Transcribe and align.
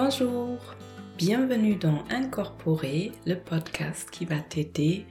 Bonjour, 0.00 0.60
bienvenue 1.16 1.74
dans 1.74 2.04
Incorporer, 2.08 3.10
le 3.26 3.34
podcast 3.34 4.08
qui 4.12 4.26
va 4.26 4.38
t'aider 4.38 5.06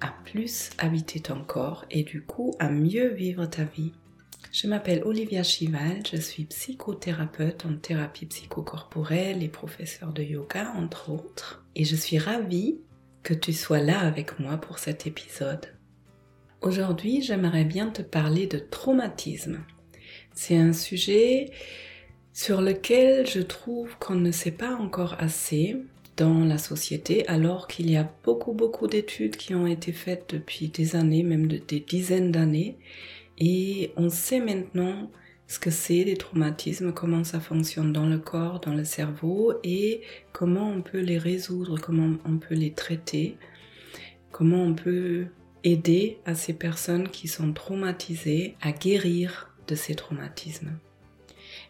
à 0.00 0.14
plus 0.24 0.70
habiter 0.78 1.20
ton 1.20 1.44
corps 1.44 1.84
et 1.90 2.04
du 2.04 2.22
coup 2.22 2.54
à 2.58 2.70
mieux 2.70 3.08
vivre 3.08 3.44
ta 3.44 3.64
vie. 3.64 3.92
Je 4.50 4.66
m'appelle 4.66 5.02
Olivia 5.04 5.42
Chival, 5.42 5.98
je 6.10 6.16
suis 6.16 6.46
psychothérapeute 6.46 7.66
en 7.66 7.76
thérapie 7.76 8.24
psychocorporelle 8.24 9.42
et 9.42 9.48
professeur 9.48 10.14
de 10.14 10.22
yoga 10.22 10.72
entre 10.74 11.10
autres, 11.10 11.66
et 11.76 11.84
je 11.84 11.94
suis 11.94 12.16
ravie 12.16 12.78
que 13.22 13.34
tu 13.34 13.52
sois 13.52 13.80
là 13.80 14.00
avec 14.00 14.40
moi 14.40 14.56
pour 14.56 14.78
cet 14.78 15.06
épisode. 15.06 15.66
Aujourd'hui, 16.62 17.20
j'aimerais 17.20 17.66
bien 17.66 17.90
te 17.90 18.00
parler 18.00 18.46
de 18.46 18.56
traumatisme. 18.56 19.60
C'est 20.32 20.56
un 20.56 20.72
sujet 20.72 21.50
sur 22.34 22.60
lequel 22.60 23.28
je 23.28 23.40
trouve 23.40 23.96
qu'on 23.98 24.16
ne 24.16 24.32
sait 24.32 24.50
pas 24.50 24.74
encore 24.74 25.14
assez 25.20 25.76
dans 26.16 26.44
la 26.44 26.58
société 26.58 27.26
alors 27.28 27.68
qu'il 27.68 27.88
y 27.90 27.96
a 27.96 28.12
beaucoup 28.24 28.52
beaucoup 28.52 28.88
d'études 28.88 29.36
qui 29.36 29.54
ont 29.54 29.68
été 29.68 29.92
faites 29.92 30.34
depuis 30.34 30.68
des 30.68 30.96
années, 30.96 31.22
même 31.22 31.46
des 31.46 31.80
dizaines 31.80 32.32
d'années 32.32 32.76
et 33.38 33.92
on 33.96 34.10
sait 34.10 34.40
maintenant 34.40 35.10
ce 35.46 35.60
que 35.60 35.70
c'est 35.70 36.02
les 36.02 36.16
traumatismes, 36.16 36.92
comment 36.92 37.22
ça 37.22 37.38
fonctionne 37.38 37.92
dans 37.92 38.06
le 38.06 38.18
corps, 38.18 38.60
dans 38.60 38.74
le 38.74 38.84
cerveau 38.84 39.54
et 39.62 40.00
comment 40.32 40.70
on 40.70 40.82
peut 40.82 41.00
les 41.00 41.18
résoudre, 41.18 41.78
comment 41.80 42.16
on 42.24 42.38
peut 42.38 42.54
les 42.56 42.72
traiter, 42.72 43.36
comment 44.32 44.64
on 44.64 44.74
peut 44.74 45.26
aider 45.62 46.18
à 46.24 46.34
ces 46.34 46.52
personnes 46.52 47.08
qui 47.08 47.28
sont 47.28 47.52
traumatisées 47.52 48.56
à 48.60 48.72
guérir 48.72 49.54
de 49.68 49.76
ces 49.76 49.94
traumatismes. 49.94 50.72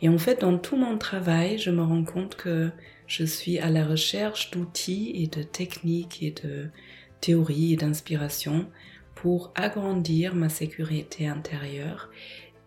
Et 0.03 0.09
en 0.09 0.19
fait, 0.19 0.41
dans 0.41 0.59
tout 0.59 0.77
mon 0.77 0.99
travail, 0.99 1.59
je 1.59 1.71
me 1.71 1.83
rends 1.83 2.05
compte 2.05 2.37
que 2.37 2.71
je 3.07 3.25
suis 3.25 3.59
à 3.59 3.71
la 3.71 3.85
recherche 3.85 4.51
d'outils 4.51 5.13
et 5.15 5.27
de 5.27 5.43
techniques 5.43 6.23
et 6.23 6.33
de 6.33 6.69
théories 7.21 7.75
et 7.75 7.77
d'inspiration 7.77 8.67
pour 9.15 9.53
agrandir 9.55 10.35
ma 10.35 10.49
sécurité 10.49 11.27
intérieure. 11.27 12.11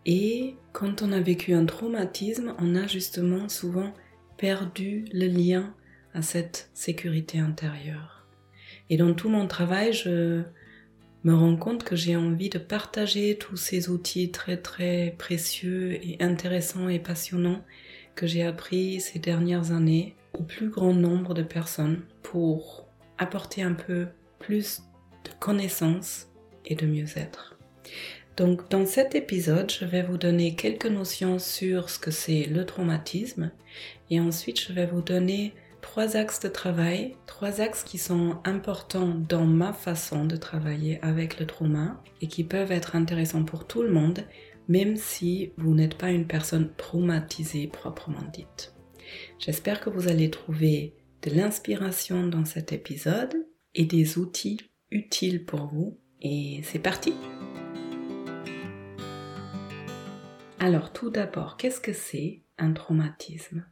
Et 0.05 0.55
quand 0.71 1.01
on 1.01 1.11
a 1.11 1.19
vécu 1.19 1.53
un 1.53 1.65
traumatisme, 1.65 2.55
on 2.59 2.75
a 2.75 2.87
justement 2.87 3.49
souvent 3.49 3.93
perdu 4.37 5.05
le 5.11 5.27
lien 5.27 5.73
à 6.13 6.21
cette 6.21 6.69
sécurité 6.73 7.39
intérieure. 7.39 8.25
Et 8.89 8.97
dans 8.97 9.13
tout 9.13 9.29
mon 9.29 9.47
travail, 9.47 9.91
je 9.91 10.43
me 11.23 11.33
rends 11.33 11.55
compte 11.55 11.83
que 11.83 11.95
j'ai 11.95 12.15
envie 12.15 12.49
de 12.49 12.59
partager 12.59 13.37
tous 13.37 13.57
ces 13.57 13.89
outils 13.89 14.31
très 14.31 14.57
très 14.57 15.15
précieux 15.17 15.93
et 15.93 16.17
intéressants 16.19 16.89
et 16.89 16.99
passionnants 16.99 17.63
que 18.15 18.27
j'ai 18.27 18.43
appris 18.43 18.99
ces 19.01 19.19
dernières 19.19 19.71
années 19.71 20.15
au 20.33 20.43
plus 20.43 20.69
grand 20.69 20.93
nombre 20.93 21.33
de 21.33 21.43
personnes 21.43 22.01
pour 22.23 22.87
apporter 23.17 23.61
un 23.61 23.73
peu 23.73 24.07
plus 24.39 24.81
de 25.25 25.31
connaissances 25.39 26.27
et 26.65 26.75
de 26.75 26.85
mieux-être. 26.85 27.57
Donc 28.35 28.69
dans 28.69 28.85
cet 28.85 29.15
épisode, 29.15 29.71
je 29.71 29.85
vais 29.85 30.03
vous 30.03 30.17
donner 30.17 30.55
quelques 30.55 30.85
notions 30.85 31.39
sur 31.39 31.89
ce 31.89 31.97
que 31.97 32.11
c'est 32.11 32.45
le 32.45 32.65
traumatisme 32.65 33.51
et 34.11 34.19
ensuite 34.19 34.61
je 34.61 34.73
vais 34.73 34.85
vous 34.85 35.01
donner 35.01 35.53
trois 35.87 36.17
axes 36.17 36.41
de 36.41 36.49
travail, 36.49 37.15
trois 37.27 37.61
axes 37.61 37.83
qui 37.83 37.97
sont 37.97 38.39
importants 38.43 39.15
dans 39.29 39.45
ma 39.45 39.71
façon 39.71 40.25
de 40.25 40.35
travailler 40.35 40.99
avec 41.01 41.39
le 41.39 41.47
trauma 41.47 42.03
et 42.19 42.27
qui 42.27 42.43
peuvent 42.43 42.73
être 42.73 42.97
intéressants 42.97 43.45
pour 43.45 43.65
tout 43.65 43.83
le 43.83 43.91
monde, 43.93 44.19
même 44.67 44.97
si 44.97 45.53
vous 45.55 45.73
n'êtes 45.73 45.97
pas 45.97 46.11
une 46.11 46.27
personne 46.27 46.73
traumatisée 46.75 47.67
proprement 47.67 48.21
dite. 48.33 48.75
J'espère 49.39 49.79
que 49.79 49.89
vous 49.89 50.09
allez 50.09 50.29
trouver 50.29 50.93
de 51.21 51.33
l'inspiration 51.33 52.27
dans 52.27 52.43
cet 52.43 52.73
épisode 52.73 53.47
et 53.73 53.85
des 53.85 54.17
outils 54.17 54.59
utiles 54.91 55.45
pour 55.45 55.67
vous. 55.67 55.97
Et 56.21 56.59
c'est 56.63 56.79
parti 56.79 57.13
Alors 60.59 60.91
tout 60.91 61.09
d'abord, 61.09 61.55
qu'est-ce 61.55 61.79
que 61.79 61.93
c'est 61.93 62.43
un 62.57 62.73
traumatisme? 62.73 63.65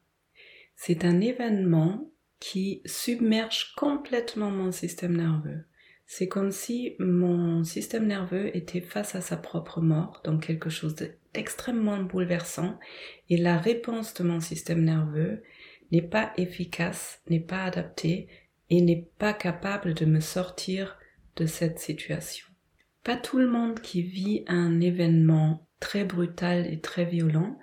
C'est 0.78 1.06
un 1.06 1.22
événement 1.22 2.12
qui 2.45 2.83
submerge 2.85 3.73
complètement 3.75 4.51
mon 4.51 4.72
système 4.72 5.17
nerveux. 5.17 5.63
C'est 6.06 6.28
comme 6.28 6.51
si 6.51 6.94
mon 7.00 7.63
système 7.63 8.06
nerveux 8.06 8.56
était 8.56 8.81
face 8.81 9.16
à 9.16 9.22
sa 9.22 9.35
propre 9.35 9.81
mort, 9.81 10.22
donc 10.23 10.45
quelque 10.45 10.69
chose 10.69 10.95
d'extrêmement 11.33 11.97
bouleversant, 11.97 12.79
et 13.31 13.38
la 13.38 13.57
réponse 13.57 14.13
de 14.13 14.23
mon 14.23 14.41
système 14.41 14.83
nerveux 14.83 15.41
n'est 15.91 16.03
pas 16.03 16.33
efficace, 16.38 17.19
n'est 17.31 17.39
pas 17.39 17.63
adaptée, 17.63 18.28
et 18.69 18.79
n'est 18.79 19.07
pas 19.17 19.33
capable 19.33 19.95
de 19.95 20.06
me 20.06 20.19
sortir 20.19 21.00
de 21.38 21.47
cette 21.47 21.79
situation. 21.79 22.45
Pas 23.03 23.17
tout 23.17 23.39
le 23.39 23.50
monde 23.50 23.79
qui 23.79 24.03
vit 24.03 24.44
un 24.45 24.81
événement 24.81 25.67
très 25.79 26.06
brutal 26.06 26.72
et 26.72 26.79
très 26.79 27.06
violent 27.06 27.57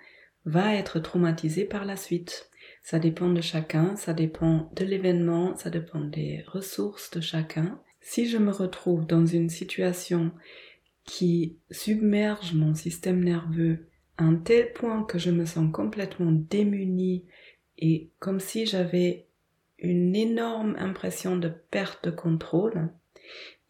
va 0.44 0.74
être 0.74 0.98
traumatisé 0.98 1.66
par 1.66 1.84
la 1.84 1.96
suite. 1.96 2.50
Ça 2.82 2.98
dépend 2.98 3.30
de 3.30 3.40
chacun, 3.40 3.96
ça 3.96 4.12
dépend 4.12 4.70
de 4.74 4.84
l'événement, 4.84 5.56
ça 5.56 5.70
dépend 5.70 6.00
des 6.00 6.44
ressources 6.48 7.10
de 7.10 7.20
chacun. 7.20 7.80
Si 8.00 8.28
je 8.28 8.38
me 8.38 8.50
retrouve 8.50 9.06
dans 9.06 9.24
une 9.24 9.48
situation 9.48 10.32
qui 11.04 11.56
submerge 11.70 12.54
mon 12.54 12.74
système 12.74 13.22
nerveux 13.22 13.86
à 14.18 14.24
un 14.24 14.34
tel 14.34 14.72
point 14.72 15.04
que 15.04 15.18
je 15.18 15.30
me 15.30 15.44
sens 15.44 15.72
complètement 15.72 16.32
démunie 16.32 17.24
et 17.78 18.10
comme 18.18 18.40
si 18.40 18.66
j'avais 18.66 19.26
une 19.78 20.14
énorme 20.14 20.76
impression 20.78 21.36
de 21.36 21.48
perte 21.48 22.04
de 22.04 22.10
contrôle, 22.10 22.90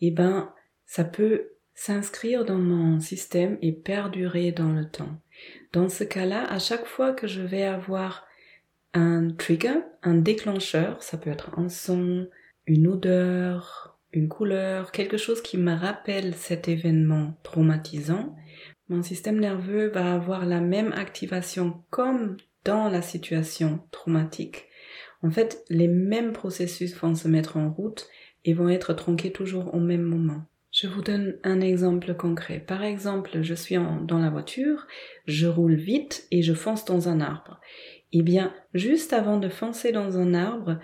eh 0.01 0.11
ben, 0.11 0.53
ça 0.85 1.05
peut 1.05 1.53
s'inscrire 1.75 2.45
dans 2.45 2.59
mon 2.59 3.01
système 3.01 3.59
et 3.63 3.73
perdurer 3.73 4.53
dans 4.53 4.73
le 4.73 4.89
temps. 4.89 5.17
Dans 5.73 5.89
ce 5.89 6.05
cas-là, 6.05 6.45
à 6.45 6.59
chaque 6.59 6.87
fois 6.87 7.13
que 7.13 7.27
je 7.27 7.41
vais 7.41 7.65
avoir 7.65 8.27
un 8.95 9.31
trigger, 9.31 9.81
un 10.03 10.15
déclencheur, 10.15 11.03
ça 11.03 11.17
peut 11.17 11.31
être 11.31 11.59
un 11.59 11.69
son, 11.69 12.29
une 12.67 12.87
odeur, 12.87 13.99
une 14.13 14.29
couleur, 14.29 14.93
quelque 14.93 15.17
chose 15.17 15.41
qui 15.43 15.57
me 15.57 15.75
rappelle 15.75 16.35
cet 16.35 16.69
événement 16.69 17.39
traumatisant, 17.43 18.37
mon 18.89 19.03
système 19.03 19.41
nerveux 19.41 19.89
va 19.89 20.13
avoir 20.15 20.45
la 20.45 20.61
même 20.61 20.93
activation 20.93 21.83
comme 21.91 22.37
dans 22.65 22.89
la 22.89 23.01
situation 23.01 23.81
traumatique. 23.91 24.67
En 25.23 25.31
fait, 25.31 25.65
les 25.71 25.89
mêmes 25.89 26.33
processus 26.33 26.95
vont 26.97 27.15
se 27.15 27.29
mettre 27.29 27.57
en 27.57 27.71
route 27.71 28.09
et 28.45 28.55
vont 28.55 28.69
être 28.69 28.93
tronqués 28.93 29.33
toujours 29.33 29.75
au 29.75 29.81
même 29.81 30.03
moment. 30.03 30.43
Je 30.73 30.89
vous 30.89 31.03
donne 31.03 31.37
un 31.45 31.61
exemple 31.61 32.15
concret. 32.15 32.59
Par 32.59 32.83
exemple, 32.83 33.43
je 33.43 33.55
suis 33.55 33.77
dans 33.77 34.19
la 34.19 34.31
voiture, 34.31 34.87
je 35.27 35.47
roule 35.47 35.75
vite 35.75 36.27
et 36.31 36.43
je 36.43 36.55
fonce 36.55 36.85
dans 36.85 37.09
un 37.09 37.21
arbre. 37.21 37.61
Eh 38.13 38.23
bien, 38.23 38.55
juste 38.75 39.13
avant 39.13 39.39
de 39.39 39.49
foncer 39.49 39.91
dans 39.91 40.19
un 40.19 40.35
arbre, 40.35 40.79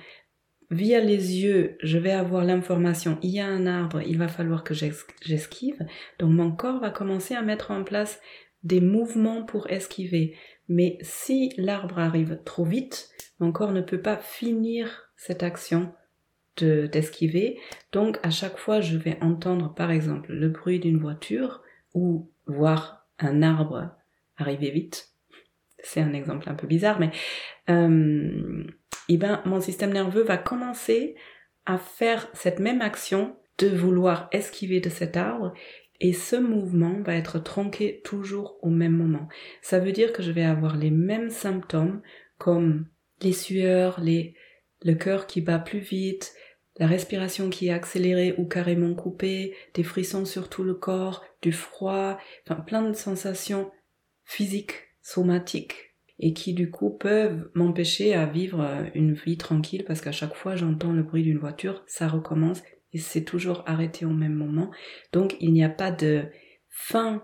via 0.70 1.00
les 1.00 1.36
yeux, 1.36 1.76
je 1.82 1.98
vais 1.98 2.12
avoir 2.12 2.44
l'information, 2.44 3.18
il 3.22 3.30
y 3.30 3.40
a 3.40 3.46
un 3.46 3.66
arbre, 3.66 4.02
il 4.02 4.18
va 4.18 4.28
falloir 4.28 4.64
que 4.64 4.74
j'esquive. 4.74 5.78
Donc 6.18 6.30
mon 6.30 6.52
corps 6.52 6.80
va 6.80 6.90
commencer 6.90 7.34
à 7.34 7.42
mettre 7.42 7.70
en 7.70 7.84
place 7.84 8.20
des 8.64 8.80
mouvements 8.80 9.44
pour 9.44 9.70
esquiver. 9.70 10.36
Mais 10.68 10.98
si 11.00 11.52
l'arbre 11.56 11.98
arrive 11.98 12.40
trop 12.44 12.64
vite, 12.64 13.10
mon 13.40 13.52
corps 13.52 13.72
ne 13.72 13.80
peut 13.80 14.02
pas 14.02 14.16
finir 14.16 15.10
cette 15.16 15.42
action 15.42 15.92
d'esquiver. 16.56 17.58
Donc 17.92 18.18
à 18.22 18.30
chaque 18.30 18.58
fois, 18.58 18.80
je 18.80 18.96
vais 18.96 19.16
entendre 19.22 19.74
par 19.74 19.90
exemple 19.90 20.32
le 20.32 20.48
bruit 20.48 20.80
d'une 20.80 20.98
voiture 20.98 21.62
ou 21.94 22.30
voir 22.46 23.06
un 23.18 23.42
arbre 23.42 23.90
arriver 24.36 24.70
vite 24.70 25.08
c'est 25.82 26.00
un 26.00 26.12
exemple 26.12 26.48
un 26.48 26.54
peu 26.54 26.66
bizarre, 26.66 26.98
mais 27.00 27.10
euh, 27.70 28.64
eh 29.08 29.16
ben, 29.16 29.42
mon 29.44 29.60
système 29.60 29.92
nerveux 29.92 30.22
va 30.22 30.36
commencer 30.36 31.14
à 31.66 31.78
faire 31.78 32.28
cette 32.32 32.60
même 32.60 32.80
action 32.80 33.36
de 33.58 33.68
vouloir 33.68 34.28
esquiver 34.32 34.80
de 34.80 34.88
cet 34.88 35.16
arbre 35.16 35.52
et 36.00 36.12
ce 36.12 36.36
mouvement 36.36 37.00
va 37.02 37.14
être 37.14 37.38
tronqué 37.38 38.00
toujours 38.04 38.58
au 38.62 38.70
même 38.70 38.92
moment. 38.92 39.28
Ça 39.62 39.80
veut 39.80 39.92
dire 39.92 40.12
que 40.12 40.22
je 40.22 40.30
vais 40.30 40.44
avoir 40.44 40.76
les 40.76 40.90
mêmes 40.90 41.30
symptômes 41.30 42.02
comme 42.38 42.86
les 43.20 43.32
sueurs, 43.32 44.00
les, 44.00 44.34
le 44.84 44.94
cœur 44.94 45.26
qui 45.26 45.40
bat 45.40 45.58
plus 45.58 45.80
vite, 45.80 46.34
la 46.76 46.86
respiration 46.86 47.50
qui 47.50 47.66
est 47.66 47.72
accélérée 47.72 48.34
ou 48.38 48.46
carrément 48.46 48.94
coupée, 48.94 49.56
des 49.74 49.82
frissons 49.82 50.24
sur 50.24 50.48
tout 50.48 50.62
le 50.62 50.74
corps, 50.74 51.24
du 51.42 51.50
froid, 51.50 52.18
enfin 52.44 52.60
plein 52.60 52.82
de 52.82 52.92
sensations 52.92 53.72
physiques 54.24 54.87
somatiques 55.08 55.94
et 56.18 56.34
qui 56.34 56.52
du 56.52 56.70
coup 56.70 56.90
peuvent 56.90 57.48
m'empêcher 57.54 58.12
à 58.12 58.26
vivre 58.26 58.60
euh, 58.60 58.84
une 58.94 59.14
vie 59.14 59.38
tranquille 59.38 59.84
parce 59.86 60.00
qu'à 60.00 60.12
chaque 60.12 60.34
fois 60.34 60.54
j'entends 60.54 60.92
le 60.92 61.02
bruit 61.02 61.22
d'une 61.22 61.38
voiture, 61.38 61.82
ça 61.86 62.08
recommence 62.08 62.62
et 62.92 62.98
c'est 62.98 63.24
toujours 63.24 63.62
arrêté 63.66 64.04
au 64.04 64.10
même 64.10 64.34
moment. 64.34 64.70
Donc 65.12 65.36
il 65.40 65.52
n'y 65.52 65.64
a 65.64 65.70
pas 65.70 65.90
de 65.90 66.24
fin 66.68 67.22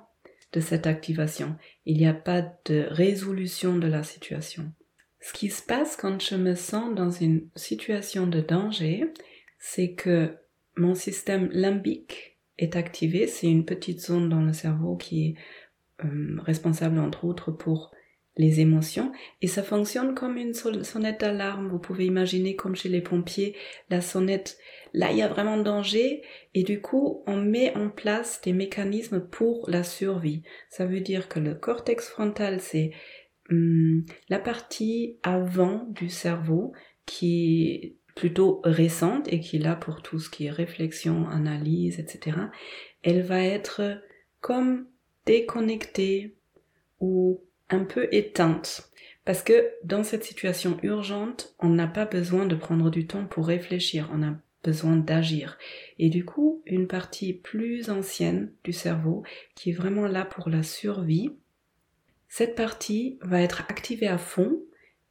de 0.52 0.60
cette 0.60 0.86
activation, 0.86 1.56
il 1.84 1.98
n'y 1.98 2.06
a 2.06 2.14
pas 2.14 2.42
de 2.64 2.86
résolution 2.88 3.76
de 3.76 3.88
la 3.88 4.02
situation. 4.02 4.72
Ce 5.20 5.32
qui 5.32 5.50
se 5.50 5.62
passe 5.62 5.96
quand 5.96 6.22
je 6.22 6.36
me 6.36 6.54
sens 6.54 6.94
dans 6.94 7.10
une 7.10 7.48
situation 7.56 8.26
de 8.26 8.40
danger, 8.40 9.04
c'est 9.58 9.94
que 9.94 10.36
mon 10.76 10.94
système 10.94 11.48
limbique 11.50 12.38
est 12.58 12.76
activé. 12.76 13.26
C'est 13.26 13.50
une 13.50 13.64
petite 13.64 14.00
zone 14.00 14.28
dans 14.28 14.42
le 14.42 14.52
cerveau 14.52 14.96
qui 14.96 15.26
est 15.26 15.34
euh, 16.02 16.40
responsable 16.40 16.98
entre 16.98 17.24
autres 17.24 17.52
pour 17.52 17.92
les 18.36 18.60
émotions 18.60 19.12
et 19.42 19.46
ça 19.46 19.62
fonctionne 19.62 20.14
comme 20.14 20.36
une 20.36 20.54
sonnette 20.54 21.20
d'alarme. 21.20 21.68
Vous 21.68 21.78
pouvez 21.78 22.06
imaginer 22.06 22.56
comme 22.56 22.74
chez 22.74 22.88
les 22.88 23.00
pompiers, 23.00 23.54
la 23.90 24.00
sonnette, 24.00 24.58
là 24.92 25.12
il 25.12 25.18
y 25.18 25.22
a 25.22 25.28
vraiment 25.28 25.56
danger 25.56 26.22
et 26.52 26.64
du 26.64 26.80
coup 26.80 27.22
on 27.26 27.36
met 27.36 27.76
en 27.76 27.90
place 27.90 28.40
des 28.42 28.52
mécanismes 28.52 29.20
pour 29.20 29.68
la 29.68 29.84
survie. 29.84 30.42
Ça 30.68 30.86
veut 30.86 31.00
dire 31.00 31.28
que 31.28 31.38
le 31.38 31.54
cortex 31.54 32.08
frontal 32.08 32.60
c'est 32.60 32.90
hum, 33.50 34.04
la 34.28 34.40
partie 34.40 35.18
avant 35.22 35.86
du 35.90 36.08
cerveau 36.08 36.72
qui 37.06 37.68
est 37.68 37.96
plutôt 38.14 38.60
récente 38.64 39.32
et 39.32 39.40
qui 39.40 39.56
est 39.56 39.60
là 39.60 39.76
pour 39.76 40.02
tout 40.02 40.18
ce 40.18 40.30
qui 40.30 40.46
est 40.46 40.50
réflexion, 40.50 41.28
analyse, 41.28 41.98
etc. 41.98 42.36
Elle 43.02 43.22
va 43.22 43.42
être 43.42 44.00
comme 44.40 44.86
déconnectée 45.26 46.34
ou 47.00 47.40
un 47.70 47.84
peu 47.84 48.08
éteinte. 48.12 48.90
Parce 49.24 49.42
que 49.42 49.70
dans 49.84 50.04
cette 50.04 50.24
situation 50.24 50.78
urgente, 50.82 51.54
on 51.58 51.68
n'a 51.68 51.86
pas 51.86 52.04
besoin 52.04 52.46
de 52.46 52.54
prendre 52.54 52.90
du 52.90 53.06
temps 53.06 53.24
pour 53.24 53.46
réfléchir, 53.46 54.10
on 54.12 54.22
a 54.22 54.34
besoin 54.62 54.96
d'agir. 54.96 55.58
Et 55.98 56.10
du 56.10 56.24
coup, 56.24 56.62
une 56.66 56.86
partie 56.86 57.32
plus 57.32 57.90
ancienne 57.90 58.52
du 58.64 58.72
cerveau, 58.72 59.22
qui 59.54 59.70
est 59.70 59.74
vraiment 59.74 60.06
là 60.06 60.24
pour 60.24 60.48
la 60.48 60.62
survie, 60.62 61.30
cette 62.28 62.54
partie 62.54 63.18
va 63.22 63.40
être 63.40 63.62
activée 63.68 64.08
à 64.08 64.18
fond 64.18 64.60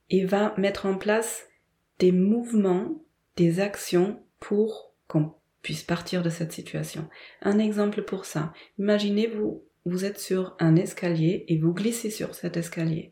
et 0.10 0.26
va 0.26 0.54
mettre 0.58 0.86
en 0.86 0.98
place 0.98 1.48
des 2.00 2.12
mouvements, 2.12 3.02
des 3.36 3.60
actions 3.60 4.22
pour 4.40 4.94
qu'on 5.08 5.34
puisse 5.62 5.84
partir 5.84 6.22
de 6.22 6.30
cette 6.30 6.52
situation. 6.52 7.08
Un 7.42 7.60
exemple 7.60 8.04
pour 8.04 8.26
ça. 8.26 8.54
Imaginez 8.78 9.28
vous 9.86 10.06
êtes 10.06 10.20
sur 10.20 10.56
un 10.60 10.76
escalier 10.76 11.46
et 11.48 11.58
vous 11.58 11.74
glissez 11.74 12.10
sur 12.10 12.36
cet 12.36 12.58
escalier. 12.58 13.12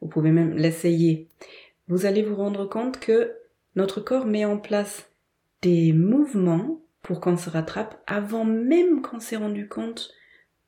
Vous 0.00 0.08
pouvez 0.08 0.30
même 0.30 0.56
l'essayer. 0.56 1.28
Vous 1.88 2.06
allez 2.06 2.22
vous 2.22 2.36
rendre 2.36 2.66
compte 2.66 3.00
que 3.00 3.32
notre 3.76 4.00
corps 4.00 4.26
met 4.26 4.44
en 4.44 4.58
place 4.58 5.10
des 5.62 5.92
mouvements 5.92 6.82
pour 7.02 7.20
qu'on 7.20 7.36
se 7.36 7.50
rattrape 7.50 8.02
avant 8.06 8.44
même 8.44 9.02
qu'on 9.02 9.20
s'est 9.20 9.36
rendu 9.36 9.68
compte 9.68 10.12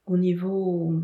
au 0.07 0.17
niveau 0.17 0.95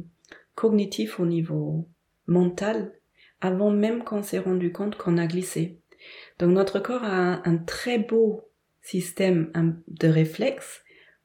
cognitif, 0.54 1.20
au 1.20 1.26
niveau 1.26 1.88
mental, 2.26 2.92
avant 3.40 3.70
même 3.70 4.04
qu'on 4.04 4.22
s'est 4.22 4.38
rendu 4.38 4.72
compte 4.72 4.96
qu'on 4.96 5.18
a 5.18 5.26
glissé. 5.26 5.78
Donc 6.38 6.50
notre 6.50 6.80
corps 6.80 7.04
a 7.04 7.46
un, 7.48 7.58
très 7.58 7.98
beau 7.98 8.48
système 8.82 9.52
de 9.88 10.08
réflexe 10.08 10.82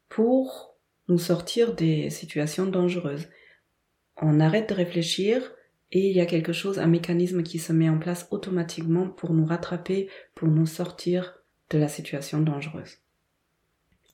pour 0.10 0.75
nous 1.08 1.20
sortir 1.20 1.74
des 1.76 2.10
situations 2.10 2.66
dangereuses. 2.66 3.28
On 4.22 4.40
arrête 4.40 4.70
de 4.70 4.76
réfléchir 4.76 5.54
et 5.92 6.10
il 6.10 6.16
y 6.16 6.22
a 6.22 6.26
quelque 6.26 6.54
chose, 6.54 6.80
un 6.80 6.88
mécanisme 6.88 7.44
qui 7.44 7.60
se 7.60 7.72
met 7.72 7.90
en 7.90 8.00
place 8.00 8.28
automatiquement 8.32 9.08
pour 9.08 9.34
nous 9.34 9.46
rattraper, 9.46 10.10
pour 10.34 10.48
nous 10.48 10.66
sortir 10.66 11.38
de 11.70 11.78
la 11.78 11.88
situation 11.88 12.42
dangereuse. 12.42 12.98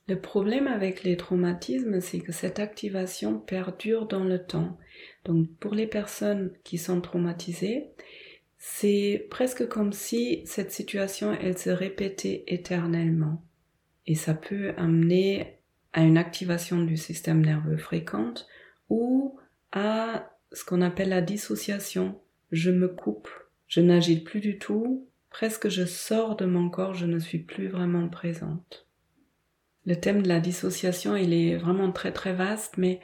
Le 0.08 0.20
problème 0.20 0.66
avec 0.66 1.04
les 1.04 1.16
traumatismes, 1.16 2.00
c'est 2.00 2.18
que 2.18 2.32
cette 2.32 2.58
activation 2.58 3.38
perdure 3.38 4.06
dans 4.06 4.24
le 4.24 4.44
temps. 4.44 4.76
Donc 5.24 5.48
pour 5.58 5.74
les 5.74 5.86
personnes 5.86 6.52
qui 6.64 6.76
sont 6.76 7.00
traumatisées, 7.00 7.90
c'est 8.58 9.26
presque 9.30 9.66
comme 9.68 9.92
si 9.92 10.42
cette 10.44 10.72
situation, 10.72 11.32
elle 11.32 11.56
se 11.56 11.70
répétait 11.70 12.44
éternellement. 12.46 13.44
Et 14.06 14.14
ça 14.14 14.34
peut 14.34 14.72
amener 14.76 15.58
à 15.92 16.02
une 16.02 16.18
activation 16.18 16.82
du 16.82 16.96
système 16.96 17.44
nerveux 17.44 17.76
fréquente 17.76 18.46
ou 18.88 19.38
à 19.72 20.30
ce 20.52 20.64
qu'on 20.64 20.82
appelle 20.82 21.10
la 21.10 21.22
dissociation. 21.22 22.20
Je 22.50 22.70
me 22.70 22.88
coupe, 22.88 23.28
je 23.66 23.80
n'agis 23.80 24.20
plus 24.20 24.40
du 24.40 24.58
tout, 24.58 25.06
presque 25.30 25.68
je 25.68 25.84
sors 25.84 26.36
de 26.36 26.44
mon 26.44 26.68
corps, 26.68 26.94
je 26.94 27.06
ne 27.06 27.18
suis 27.18 27.38
plus 27.38 27.68
vraiment 27.68 28.08
présente. 28.08 28.86
Le 29.86 29.96
thème 29.96 30.22
de 30.22 30.28
la 30.28 30.40
dissociation, 30.40 31.16
il 31.16 31.32
est 31.32 31.56
vraiment 31.56 31.90
très 31.90 32.12
très 32.12 32.34
vaste, 32.34 32.76
mais 32.76 33.00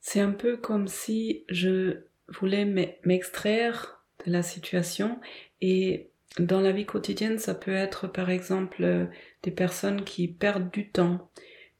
c'est 0.00 0.20
un 0.20 0.32
peu 0.32 0.56
comme 0.56 0.88
si 0.88 1.44
je 1.48 2.02
voulais 2.28 2.64
m'extraire 3.04 4.04
de 4.24 4.32
la 4.32 4.42
situation 4.42 5.20
et 5.60 6.10
dans 6.38 6.60
la 6.60 6.72
vie 6.72 6.84
quotidienne, 6.84 7.38
ça 7.38 7.54
peut 7.54 7.74
être 7.74 8.08
par 8.08 8.28
exemple 8.28 9.08
des 9.42 9.50
personnes 9.50 10.04
qui 10.04 10.28
perdent 10.28 10.70
du 10.70 10.90
temps, 10.90 11.30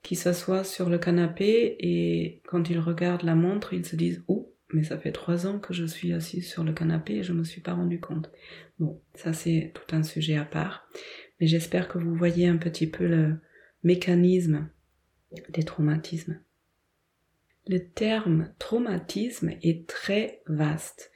qui 0.07 0.15
s'assoient 0.15 0.63
sur 0.63 0.89
le 0.89 0.99
canapé 0.99 1.75
et 1.81 2.41
quand 2.47 2.71
ils 2.71 2.79
regardent 2.79 3.25
la 3.25 3.35
montre, 3.35 3.73
ils 3.73 3.85
se 3.85 3.97
disent 3.97 4.23
Oh, 4.29 4.55
mais 4.73 4.85
ça 4.85 4.99
fait 4.99 5.11
trois 5.11 5.49
ans 5.49 5.59
que 5.59 5.75
je 5.75 5.85
suis 5.85 6.13
assise 6.13 6.49
sur 6.49 6.63
le 6.63 6.73
canapé 6.73 7.15
et 7.15 7.23
je 7.25 7.33
me 7.33 7.43
suis 7.43 7.61
pas 7.61 7.73
rendu 7.73 7.99
compte. 7.99 8.31
Bon, 8.79 9.03
ça 9.15 9.33
c'est 9.33 9.73
tout 9.75 9.97
un 9.97 10.05
sujet 10.05 10.37
à 10.37 10.45
part, 10.45 10.89
mais 11.41 11.49
j'espère 11.49 11.89
que 11.89 11.99
vous 11.99 12.15
voyez 12.15 12.47
un 12.47 12.57
petit 12.57 12.87
peu 12.87 13.05
le 13.05 13.41
mécanisme 13.83 14.69
des 15.49 15.65
traumatismes. 15.65 16.39
Le 17.67 17.81
terme 17.81 18.53
traumatisme 18.61 19.55
est 19.61 19.89
très 19.89 20.41
vaste. 20.47 21.11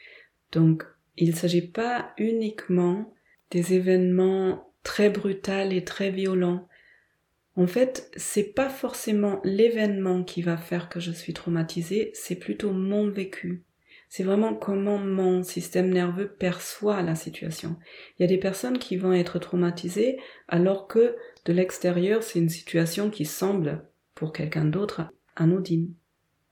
Donc, 0.51 0.85
il 1.17 1.31
ne 1.31 1.37
s'agit 1.37 1.69
pas 1.69 2.13
uniquement 2.19 3.15
des 3.53 3.73
événements 3.73 4.75
très 4.83 5.11
brutaux 5.11 5.71
et 5.71 5.85
très 5.85 6.11
violents, 6.11 6.67
en 7.61 7.67
fait, 7.67 8.11
c'est 8.17 8.55
pas 8.55 8.71
forcément 8.71 9.39
l'événement 9.45 10.25
qui 10.25 10.41
va 10.41 10.57
faire 10.57 10.89
que 10.89 10.99
je 10.99 11.12
suis 11.12 11.35
traumatisée, 11.35 12.11
c'est 12.15 12.37
plutôt 12.37 12.73
mon 12.73 13.11
vécu. 13.11 13.65
C'est 14.09 14.23
vraiment 14.23 14.55
comment 14.55 14.97
mon 14.97 15.43
système 15.43 15.91
nerveux 15.91 16.29
perçoit 16.29 17.03
la 17.03 17.15
situation. 17.15 17.77
Il 18.19 18.23
y 18.23 18.25
a 18.25 18.29
des 18.29 18.39
personnes 18.39 18.79
qui 18.79 18.97
vont 18.97 19.12
être 19.12 19.39
traumatisées 19.39 20.19
alors 20.49 20.89
que 20.89 21.15
de 21.44 21.53
l'extérieur, 21.53 22.23
c'est 22.23 22.39
une 22.39 22.49
situation 22.49 23.11
qui 23.11 23.27
semble, 23.27 23.84
pour 24.15 24.32
quelqu'un 24.32 24.65
d'autre, 24.65 25.03
anodine. 25.37 25.93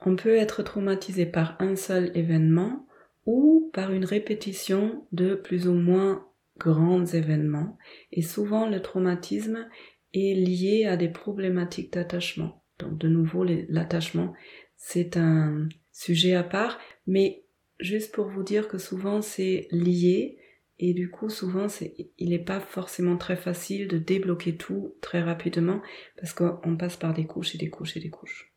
On 0.00 0.14
peut 0.14 0.36
être 0.36 0.62
traumatisé 0.62 1.24
par 1.24 1.56
un 1.58 1.74
seul 1.74 2.12
événement 2.18 2.86
ou 3.24 3.70
par 3.72 3.92
une 3.92 4.04
répétition 4.04 5.06
de 5.12 5.34
plus 5.34 5.68
ou 5.68 5.72
moins 5.72 6.28
grands 6.58 7.06
événements. 7.06 7.78
Et 8.12 8.20
souvent, 8.20 8.68
le 8.68 8.82
traumatisme, 8.82 9.66
est 10.14 10.34
lié 10.34 10.86
à 10.86 10.96
des 10.96 11.08
problématiques 11.08 11.92
d'attachement. 11.92 12.62
Donc 12.78 12.98
de 12.98 13.08
nouveau, 13.08 13.44
l'attachement, 13.68 14.34
c'est 14.76 15.16
un 15.16 15.68
sujet 15.92 16.34
à 16.34 16.44
part, 16.44 16.78
mais 17.06 17.44
juste 17.80 18.14
pour 18.14 18.28
vous 18.28 18.42
dire 18.42 18.68
que 18.68 18.78
souvent 18.78 19.20
c'est 19.22 19.68
lié 19.70 20.38
et 20.78 20.94
du 20.94 21.10
coup 21.10 21.28
souvent 21.28 21.68
c'est, 21.68 21.94
il 22.18 22.30
n'est 22.30 22.38
pas 22.38 22.60
forcément 22.60 23.16
très 23.16 23.36
facile 23.36 23.88
de 23.88 23.98
débloquer 23.98 24.56
tout 24.56 24.94
très 25.00 25.20
rapidement 25.20 25.82
parce 26.16 26.32
qu'on 26.32 26.76
passe 26.76 26.96
par 26.96 27.14
des 27.14 27.26
couches 27.26 27.54
et 27.54 27.58
des 27.58 27.70
couches 27.70 27.96
et 27.96 28.00
des 28.00 28.10
couches. 28.10 28.52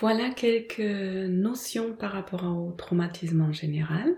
Voilà 0.00 0.30
quelques 0.30 0.78
notions 0.78 1.94
par 1.96 2.12
rapport 2.12 2.44
au 2.44 2.70
traumatisme 2.72 3.40
en 3.40 3.52
général. 3.52 4.14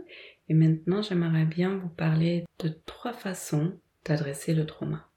Et 0.51 0.55
maintenant, 0.55 1.01
j'aimerais 1.01 1.47
bien 1.47 1.79
vous 1.79 1.89
parler 1.89 2.45
de 2.59 2.69
trois 2.85 3.15
façons 3.15 3.79
d'adresser 4.05 4.53
le 4.53 4.67
trauma. 4.67 5.10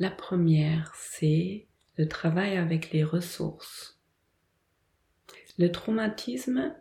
La 0.00 0.10
première, 0.10 0.92
c'est 0.94 1.66
le 1.96 2.06
travail 2.06 2.56
avec 2.56 2.92
les 2.92 3.02
ressources. 3.02 3.98
Le 5.58 5.72
traumatisme 5.72 6.72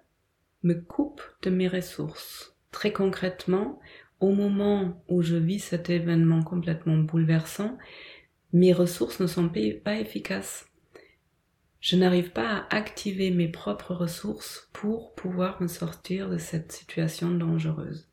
me 0.62 0.76
coupe 0.76 1.24
de 1.42 1.50
mes 1.50 1.68
ressources. 1.68 2.56
Très 2.72 2.94
concrètement, 2.94 3.80
au 4.20 4.34
moment 4.34 5.04
où 5.08 5.24
je 5.24 5.36
vis 5.36 5.60
cet 5.60 5.90
événement 5.90 6.44
complètement 6.44 6.98
bouleversant, 6.98 7.80
mes 8.54 8.72
ressources 8.72 9.20
ne 9.20 9.26
sont 9.26 9.50
pas 9.84 9.96
efficaces. 9.96 10.68
Je 11.80 11.96
n'arrive 11.96 12.32
pas 12.32 12.68
à 12.70 12.76
activer 12.76 13.32
mes 13.32 13.48
propres 13.48 13.96
ressources 13.96 14.70
pour 14.74 15.16
pouvoir 15.16 15.60
me 15.60 15.68
sortir 15.68 16.30
de 16.30 16.38
cette 16.38 16.72
situation 16.72 17.32
dangereuse. 17.32 18.08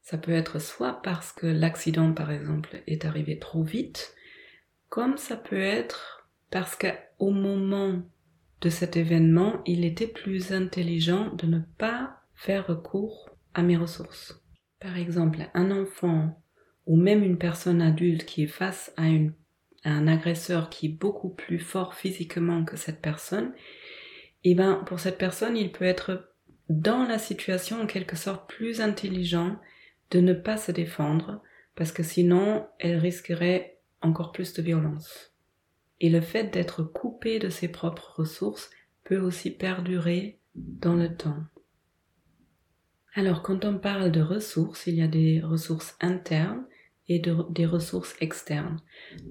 Ça 0.00 0.16
peut 0.16 0.32
être 0.32 0.58
soit 0.60 1.02
parce 1.02 1.30
que 1.30 1.46
l'accident, 1.46 2.14
par 2.14 2.30
exemple, 2.30 2.82
est 2.86 3.04
arrivé 3.04 3.38
trop 3.38 3.62
vite, 3.62 4.14
comme 4.90 5.16
ça 5.16 5.36
peut 5.36 5.60
être 5.60 6.28
parce 6.50 6.76
qu'au 6.76 7.30
moment 7.30 8.02
de 8.60 8.68
cet 8.68 8.96
événement, 8.96 9.62
il 9.64 9.84
était 9.84 10.08
plus 10.08 10.52
intelligent 10.52 11.32
de 11.34 11.46
ne 11.46 11.60
pas 11.78 12.20
faire 12.34 12.66
recours 12.66 13.30
à 13.54 13.62
mes 13.62 13.76
ressources. 13.76 14.42
Par 14.80 14.98
exemple, 14.98 15.48
un 15.54 15.70
enfant 15.70 16.42
ou 16.86 16.96
même 16.96 17.22
une 17.22 17.38
personne 17.38 17.80
adulte 17.80 18.24
qui 18.24 18.42
est 18.42 18.48
face 18.48 18.92
à, 18.96 19.04
un 19.84 20.06
agresseur 20.08 20.68
qui 20.68 20.86
est 20.86 20.98
beaucoup 21.00 21.30
plus 21.30 21.58
fort 21.58 21.94
physiquement 21.94 22.64
que 22.64 22.76
cette 22.76 23.00
personne, 23.00 23.54
et 24.42 24.52
eh 24.52 24.54
ben 24.54 24.82
pour 24.86 25.00
cette 25.00 25.18
personne, 25.18 25.56
il 25.56 25.70
peut 25.70 25.84
être 25.84 26.34
dans 26.68 27.04
la 27.04 27.18
situation 27.18 27.82
en 27.82 27.86
quelque 27.86 28.16
sorte 28.16 28.48
plus 28.48 28.80
intelligent 28.80 29.58
de 30.10 30.20
ne 30.20 30.32
pas 30.32 30.56
se 30.56 30.72
défendre 30.72 31.42
parce 31.76 31.92
que 31.92 32.02
sinon 32.02 32.66
elle 32.78 32.96
risquerait 32.96 33.79
encore 34.02 34.32
plus 34.32 34.52
de 34.54 34.62
violence. 34.62 35.34
Et 36.00 36.08
le 36.08 36.20
fait 36.20 36.52
d'être 36.52 36.82
coupé 36.82 37.38
de 37.38 37.50
ses 37.50 37.68
propres 37.68 38.14
ressources 38.16 38.70
peut 39.04 39.20
aussi 39.20 39.50
perdurer 39.50 40.38
dans 40.54 40.94
le 40.94 41.14
temps. 41.14 41.44
Alors 43.14 43.42
quand 43.42 43.64
on 43.64 43.78
parle 43.78 44.10
de 44.10 44.20
ressources, 44.20 44.86
il 44.86 44.94
y 44.94 45.02
a 45.02 45.08
des 45.08 45.40
ressources 45.40 45.96
internes 46.00 46.64
et 47.08 47.18
des 47.18 47.66
ressources 47.66 48.14
externes. 48.20 48.80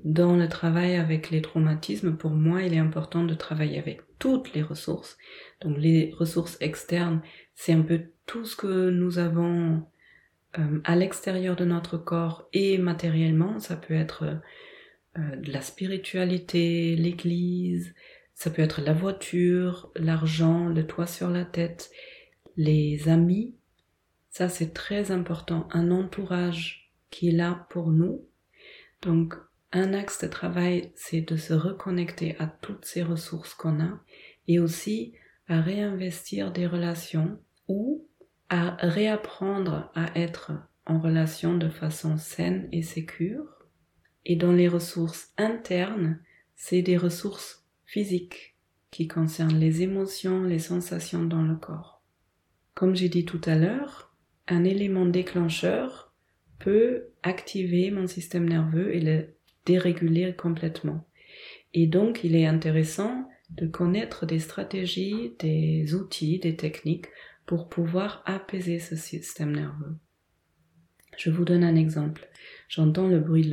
Dans 0.03 0.35
le 0.35 0.49
travail 0.49 0.97
avec 0.97 1.29
les 1.29 1.41
traumatismes, 1.41 2.17
pour 2.17 2.31
moi, 2.31 2.61
il 2.61 2.73
est 2.73 2.79
important 2.79 3.23
de 3.23 3.33
travailler 3.33 3.79
avec 3.79 4.01
toutes 4.19 4.53
les 4.53 4.61
ressources. 4.61 5.17
Donc 5.61 5.77
les 5.77 6.13
ressources 6.19 6.57
externes, 6.59 7.21
c'est 7.55 7.71
un 7.71 7.81
peu 7.81 8.01
tout 8.25 8.43
ce 8.43 8.57
que 8.57 8.89
nous 8.89 9.17
avons 9.17 9.85
euh, 10.57 10.79
à 10.83 10.95
l'extérieur 10.95 11.55
de 11.55 11.65
notre 11.65 11.97
corps 11.97 12.47
et 12.53 12.77
matériellement. 12.77 13.59
Ça 13.59 13.75
peut 13.75 13.93
être 13.93 14.23
euh, 15.17 15.35
de 15.35 15.51
la 15.51 15.61
spiritualité, 15.61 16.95
l'église, 16.95 17.93
ça 18.39 18.49
peut 18.49 18.61
être 18.61 18.81
la 18.81 18.93
voiture, 18.93 19.91
l'argent, 19.95 20.69
le 20.69 20.87
toit 20.87 21.07
sur 21.07 21.29
la 21.29 21.43
tête, 21.43 21.91
les 22.55 23.09
amis. 23.09 23.53
Ça, 24.29 24.47
c'est 24.47 24.73
très 24.73 25.11
important. 25.11 25.67
Un 25.71 25.91
entourage 25.91 26.93
qui 27.09 27.29
est 27.29 27.33
là 27.33 27.67
pour 27.69 27.91
nous. 27.91 28.25
Donc, 29.01 29.35
un 29.71 29.93
axe 29.93 30.21
de 30.23 30.27
travail, 30.27 30.91
c'est 30.95 31.21
de 31.21 31.35
se 31.35 31.53
reconnecter 31.53 32.35
à 32.39 32.47
toutes 32.47 32.85
ces 32.85 33.03
ressources 33.03 33.53
qu'on 33.53 33.81
a 33.81 33.99
et 34.47 34.59
aussi 34.59 35.13
à 35.47 35.61
réinvestir 35.61 36.51
des 36.51 36.65
relations 36.65 37.39
ou 37.67 38.07
à 38.49 38.75
réapprendre 38.79 39.91
à 39.95 40.17
être 40.17 40.51
en 40.85 40.99
relation 40.99 41.55
de 41.57 41.69
façon 41.69 42.17
saine 42.17 42.67
et 42.71 42.81
sécure. 42.81 43.65
Et 44.25 44.35
dans 44.35 44.51
les 44.51 44.67
ressources 44.67 45.31
internes, 45.37 46.19
c'est 46.55 46.81
des 46.81 46.97
ressources 46.97 47.65
physiques 47.85 48.55
qui 48.91 49.07
concernent 49.07 49.59
les 49.59 49.81
émotions, 49.81 50.43
les 50.43 50.59
sensations 50.59 51.23
dans 51.23 51.43
le 51.43 51.55
corps. 51.55 52.01
Comme 52.73 52.95
j'ai 52.95 53.09
dit 53.09 53.25
tout 53.25 53.41
à 53.45 53.55
l'heure, 53.55 54.13
un 54.47 54.63
élément 54.63 55.05
déclencheur 55.05 56.13
peut 56.57 57.09
activer 57.23 57.91
mon 57.91 58.07
système 58.07 58.47
nerveux 58.49 58.95
et 58.95 58.99
le 58.99 59.27
déréguler 59.65 60.33
complètement. 60.35 61.07
Et 61.73 61.87
donc, 61.87 62.23
il 62.23 62.35
est 62.35 62.47
intéressant 62.47 63.29
de 63.51 63.67
connaître 63.67 64.25
des 64.25 64.39
stratégies, 64.39 65.35
des 65.39 65.93
outils, 65.93 66.39
des 66.39 66.55
techniques 66.55 67.07
pour 67.49 67.67
pouvoir 67.67 68.21
apaiser 68.27 68.77
ce 68.77 68.95
système 68.95 69.55
nerveux. 69.55 69.97
Je 71.17 71.31
vous 71.31 71.45
donne 71.45 71.63
un 71.63 71.75
exemple. 71.75 72.29
J'entends 72.67 73.07
le 73.07 73.19
bruit 73.19 73.51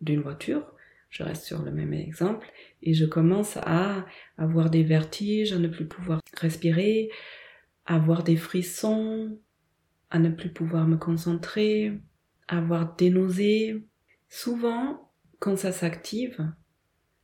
d'une 0.00 0.22
voiture, 0.22 0.72
je 1.10 1.24
reste 1.24 1.44
sur 1.44 1.60
le 1.60 1.70
même 1.70 1.92
exemple, 1.92 2.50
et 2.82 2.94
je 2.94 3.04
commence 3.04 3.58
à 3.58 4.06
avoir 4.38 4.70
des 4.70 4.82
vertiges, 4.82 5.52
à 5.52 5.58
ne 5.58 5.68
plus 5.68 5.86
pouvoir 5.86 6.20
respirer, 6.32 7.10
à 7.84 7.96
avoir 7.96 8.24
des 8.24 8.36
frissons, 8.36 9.38
à 10.08 10.18
ne 10.18 10.30
plus 10.30 10.50
pouvoir 10.50 10.86
me 10.86 10.96
concentrer, 10.96 12.00
avoir 12.48 12.96
des 12.96 13.10
nausées. 13.10 13.84
Souvent, 14.30 15.12
quand 15.38 15.58
ça 15.58 15.70
s'active, 15.70 16.50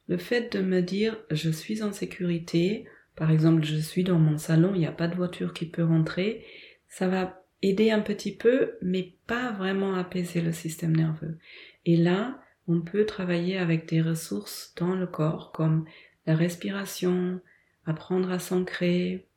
le 0.07 0.19
fait 0.19 0.55
de 0.55 0.61
me 0.61 0.83
dire 0.83 1.19
je 1.31 1.49
suis 1.49 1.83
en 1.83 1.93
sécurité, 1.93 2.85
par 3.21 3.31
exemple 3.31 3.63
je 3.65 3.77
suis 3.77 4.03
dans 4.03 4.19
mon 4.19 4.39
salon, 4.39 4.73
il 4.75 4.79
n'y 4.79 4.87
a 4.87 4.93
pas 4.93 5.07
de 5.07 5.15
voiture 5.15 5.53
qui 5.53 5.67
peut 5.67 5.85
rentrer, 5.85 6.43
ça 6.89 7.07
va 7.07 7.45
aider 7.61 7.91
un 7.91 8.01
petit 8.01 8.35
peu, 8.35 8.73
mais 8.81 9.13
pas 9.27 9.53
vraiment 9.53 9.95
apaiser 9.95 10.41
le 10.41 10.53
système 10.53 10.97
nerveux. 10.97 11.37
Et 11.85 11.99
là, 11.99 12.41
on 12.67 12.81
peut 12.81 13.05
travailler 13.05 13.59
avec 13.59 13.87
des 13.87 14.01
ressources 14.01 14.73
dans 14.79 14.95
le 14.95 15.07
corps 15.07 15.53
comme 15.53 15.85
la 16.25 16.35
respiration, 16.35 17.43
apprendre 17.85 18.31
à 18.31 18.39
s'ancrer, 18.39 19.29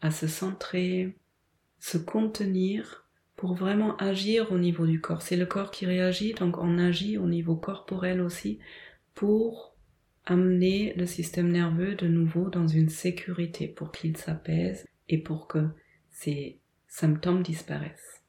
à 0.00 0.10
se 0.10 0.26
centrer, 0.26 1.14
se 1.78 1.98
contenir 1.98 3.06
pour 3.36 3.52
vraiment 3.52 3.98
agir 3.98 4.50
au 4.50 4.56
niveau 4.56 4.86
du 4.86 4.98
corps. 4.98 5.20
C'est 5.20 5.36
le 5.36 5.44
corps 5.44 5.70
qui 5.70 5.84
réagit, 5.84 6.32
donc 6.32 6.56
on 6.56 6.78
agit 6.78 7.18
au 7.18 7.26
niveau 7.26 7.54
corporel 7.54 8.22
aussi 8.22 8.60
pour 9.14 9.69
amener 10.26 10.94
le 10.94 11.06
système 11.06 11.50
nerveux 11.50 11.94
de 11.94 12.06
nouveau 12.06 12.50
dans 12.50 12.66
une 12.66 12.88
sécurité 12.88 13.68
pour 13.68 13.92
qu'il 13.92 14.16
s'apaise 14.16 14.86
et 15.08 15.18
pour 15.18 15.48
que 15.48 15.68
ces 16.10 16.60
symptômes 16.88 17.42
disparaissent. 17.42 18.22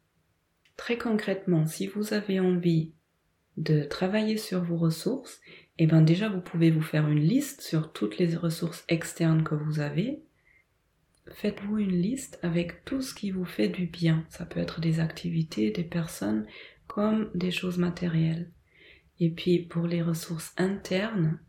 Très 0.77 0.97
concrètement, 0.97 1.65
si 1.65 1.87
vous 1.87 2.13
avez 2.13 2.39
envie 2.39 2.93
de 3.57 3.83
travailler 3.83 4.37
sur 4.37 4.63
vos 4.63 4.77
ressources, 4.77 5.41
eh 5.77 5.85
bien 5.85 6.01
déjà 6.01 6.29
vous 6.29 6.41
pouvez 6.41 6.71
vous 6.71 6.81
faire 6.81 7.07
une 7.07 7.19
liste 7.19 7.61
sur 7.61 7.91
toutes 7.91 8.17
les 8.17 8.35
ressources 8.35 8.83
externes 8.87 9.43
que 9.43 9.55
vous 9.55 9.79
avez 9.79 10.23
faites-vous 11.33 11.77
une 11.79 12.01
liste 12.01 12.39
avec 12.41 12.85
tout 12.85 13.01
ce 13.01 13.13
qui 13.13 13.31
vous 13.31 13.45
fait 13.45 13.69
du 13.69 13.85
bien. 13.85 14.25
Ça 14.29 14.45
peut 14.45 14.59
être 14.59 14.81
des 14.81 14.99
activités, 14.99 15.71
des 15.71 15.83
personnes, 15.83 16.45
comme 16.87 17.29
des 17.35 17.51
choses 17.51 17.77
matérielles. 17.77 18.51
Et 19.19 19.29
puis 19.29 19.59
pour 19.59 19.87
les 19.87 20.01
ressources 20.01 20.53
internes, 20.57 21.39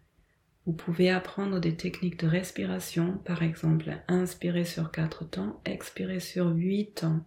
vous 0.66 0.72
pouvez 0.72 1.10
apprendre 1.10 1.58
des 1.58 1.76
techniques 1.76 2.20
de 2.20 2.28
respiration, 2.28 3.18
par 3.24 3.42
exemple 3.42 3.90
inspirer 4.08 4.64
sur 4.64 4.92
4 4.92 5.24
temps, 5.28 5.60
expirer 5.64 6.20
sur 6.20 6.50
8 6.50 6.94
temps, 6.94 7.24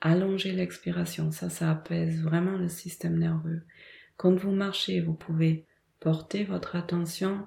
allonger 0.00 0.52
l'expiration, 0.52 1.30
ça 1.30 1.50
ça 1.50 1.70
apaise 1.70 2.22
vraiment 2.22 2.56
le 2.56 2.68
système 2.68 3.18
nerveux. 3.18 3.62
Quand 4.16 4.34
vous 4.34 4.52
marchez, 4.52 5.00
vous 5.00 5.14
pouvez 5.14 5.66
porter 6.00 6.44
votre 6.44 6.76
attention 6.76 7.46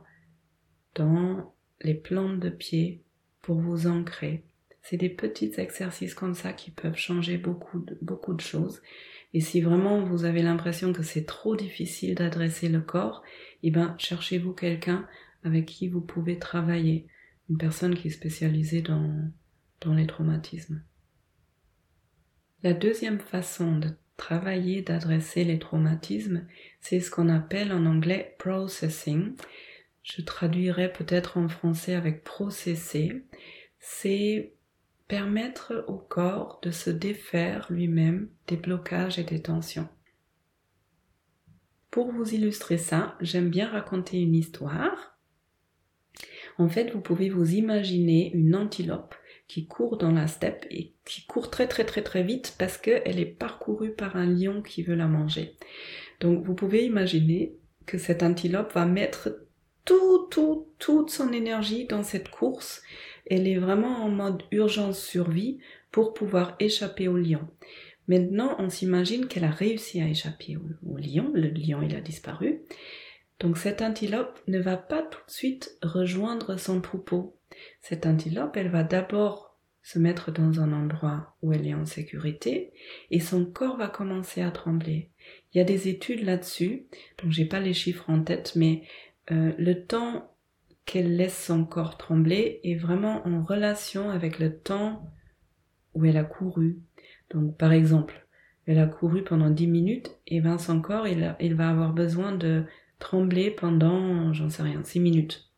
dans 0.95 1.53
les 1.81 1.95
plantes 1.95 2.39
de 2.39 2.49
pied 2.49 3.03
pour 3.41 3.59
vous 3.59 3.87
ancrer. 3.87 4.43
C'est 4.83 4.97
des 4.97 5.09
petits 5.09 5.53
exercices 5.57 6.13
comme 6.13 6.33
ça 6.33 6.53
qui 6.53 6.71
peuvent 6.71 6.97
changer 6.97 7.37
beaucoup 7.37 7.79
de, 7.79 7.97
beaucoup 8.01 8.33
de 8.33 8.41
choses. 8.41 8.81
Et 9.33 9.39
si 9.39 9.61
vraiment 9.61 10.03
vous 10.03 10.25
avez 10.25 10.41
l'impression 10.41 10.91
que 10.91 11.03
c'est 11.03 11.25
trop 11.25 11.55
difficile 11.55 12.15
d'adresser 12.15 12.67
le 12.67 12.81
corps, 12.81 13.23
eh 13.63 13.71
ben, 13.71 13.95
cherchez-vous 13.97 14.53
quelqu'un 14.53 15.07
avec 15.43 15.65
qui 15.65 15.87
vous 15.87 16.01
pouvez 16.01 16.37
travailler. 16.37 17.07
Une 17.49 17.57
personne 17.57 17.95
qui 17.95 18.07
est 18.07 18.11
spécialisée 18.11 18.81
dans, 18.81 19.31
dans 19.81 19.93
les 19.93 20.07
traumatismes. 20.07 20.83
La 22.63 22.73
deuxième 22.73 23.19
façon 23.19 23.77
de 23.77 23.89
travailler, 24.17 24.81
d'adresser 24.81 25.43
les 25.43 25.59
traumatismes, 25.59 26.45
c'est 26.79 26.99
ce 26.99 27.09
qu'on 27.09 27.29
appelle 27.29 27.73
en 27.73 27.85
anglais 27.85 28.35
processing. 28.37 29.33
Je 30.03 30.21
traduirais 30.21 30.93
peut-être 30.93 31.37
en 31.37 31.47
français 31.47 31.95
avec 31.95 32.23
processer. 32.23 33.23
C'est 33.79 34.53
permettre 35.11 35.83
au 35.89 35.97
corps 35.97 36.61
de 36.63 36.71
se 36.71 36.89
défaire 36.89 37.67
lui-même 37.69 38.29
des 38.47 38.55
blocages 38.55 39.19
et 39.19 39.25
des 39.25 39.41
tensions. 39.41 39.89
Pour 41.89 42.13
vous 42.13 42.33
illustrer 42.33 42.77
ça, 42.77 43.17
j'aime 43.19 43.49
bien 43.49 43.67
raconter 43.67 44.21
une 44.21 44.35
histoire. 44.35 45.19
En 46.57 46.69
fait, 46.69 46.91
vous 46.91 47.01
pouvez 47.01 47.29
vous 47.29 47.55
imaginer 47.55 48.31
une 48.33 48.55
antilope 48.55 49.13
qui 49.49 49.67
court 49.67 49.97
dans 49.97 50.13
la 50.13 50.27
steppe 50.27 50.65
et 50.69 50.93
qui 51.03 51.25
court 51.25 51.49
très 51.49 51.67
très 51.67 51.83
très 51.83 52.03
très 52.03 52.23
vite 52.23 52.55
parce 52.57 52.77
qu'elle 52.77 53.19
est 53.19 53.25
parcourue 53.25 53.91
par 53.91 54.15
un 54.15 54.27
lion 54.27 54.61
qui 54.61 54.81
veut 54.81 54.95
la 54.95 55.07
manger. 55.07 55.57
Donc 56.21 56.45
vous 56.45 56.55
pouvez 56.55 56.85
imaginer 56.85 57.57
que 57.85 57.97
cette 57.97 58.23
antilope 58.23 58.71
va 58.71 58.85
mettre 58.85 59.41
tout, 59.83 60.27
tout, 60.31 60.69
toute 60.79 61.09
son 61.09 61.33
énergie 61.33 61.85
dans 61.85 62.03
cette 62.03 62.29
course. 62.29 62.81
Elle 63.31 63.47
est 63.47 63.57
vraiment 63.57 64.03
en 64.03 64.09
mode 64.09 64.43
urgence 64.51 65.01
survie 65.01 65.59
pour 65.89 66.13
pouvoir 66.13 66.57
échapper 66.59 67.07
au 67.07 67.15
lion. 67.15 67.47
Maintenant, 68.09 68.57
on 68.59 68.69
s'imagine 68.69 69.27
qu'elle 69.27 69.45
a 69.45 69.49
réussi 69.49 70.01
à 70.01 70.07
échapper 70.09 70.57
au, 70.57 70.97
lion. 70.97 71.31
Le 71.33 71.47
lion, 71.47 71.81
il 71.81 71.95
a 71.95 72.01
disparu. 72.01 72.63
Donc 73.39 73.57
cette 73.57 73.81
antilope 73.81 74.37
ne 74.49 74.59
va 74.59 74.75
pas 74.75 75.01
tout 75.01 75.21
de 75.25 75.31
suite 75.31 75.77
rejoindre 75.81 76.57
son 76.57 76.81
troupeau. 76.81 77.37
Cette 77.79 78.05
antilope, 78.05 78.57
elle 78.57 78.69
va 78.69 78.83
d'abord 78.83 79.57
se 79.81 79.97
mettre 79.97 80.33
dans 80.33 80.59
un 80.59 80.73
endroit 80.73 81.37
où 81.41 81.53
elle 81.53 81.65
est 81.65 81.73
en 81.73 81.85
sécurité 81.85 82.73
et 83.11 83.21
son 83.21 83.45
corps 83.45 83.77
va 83.77 83.87
commencer 83.87 84.41
à 84.41 84.51
trembler. 84.51 85.09
Il 85.53 85.57
y 85.57 85.61
a 85.61 85.65
des 85.65 85.87
études 85.87 86.25
là-dessus, 86.25 86.85
donc 87.23 87.31
j'ai 87.31 87.45
pas 87.45 87.61
les 87.61 87.73
chiffres 87.73 88.09
en 88.09 88.21
tête, 88.23 88.57
mais 88.57 88.83
euh, 89.31 89.53
le 89.57 89.85
temps 89.85 90.30
qu'elle 90.85 91.15
laisse 91.15 91.45
son 91.45 91.65
corps 91.65 91.97
trembler 91.97 92.59
est 92.63 92.75
vraiment 92.75 93.25
en 93.27 93.41
relation 93.41 94.09
avec 94.09 94.39
le 94.39 94.57
temps 94.57 95.11
où 95.93 96.05
elle 96.05 96.17
a 96.17 96.23
couru. 96.23 96.79
Donc 97.29 97.57
par 97.57 97.71
exemple, 97.71 98.27
elle 98.65 98.79
a 98.79 98.87
couru 98.87 99.23
pendant 99.23 99.49
10 99.49 99.67
minutes 99.67 100.17
et 100.27 100.41
ben 100.41 100.57
son 100.57 100.81
corps 100.81 101.07
il, 101.07 101.55
va 101.55 101.69
avoir 101.69 101.93
besoin 101.93 102.31
de 102.31 102.63
trembler 102.99 103.51
pendant, 103.51 104.33
j'en 104.33 104.49
sais 104.49 104.63
rien, 104.63 104.83
6 104.83 104.99
minutes. 104.99 105.51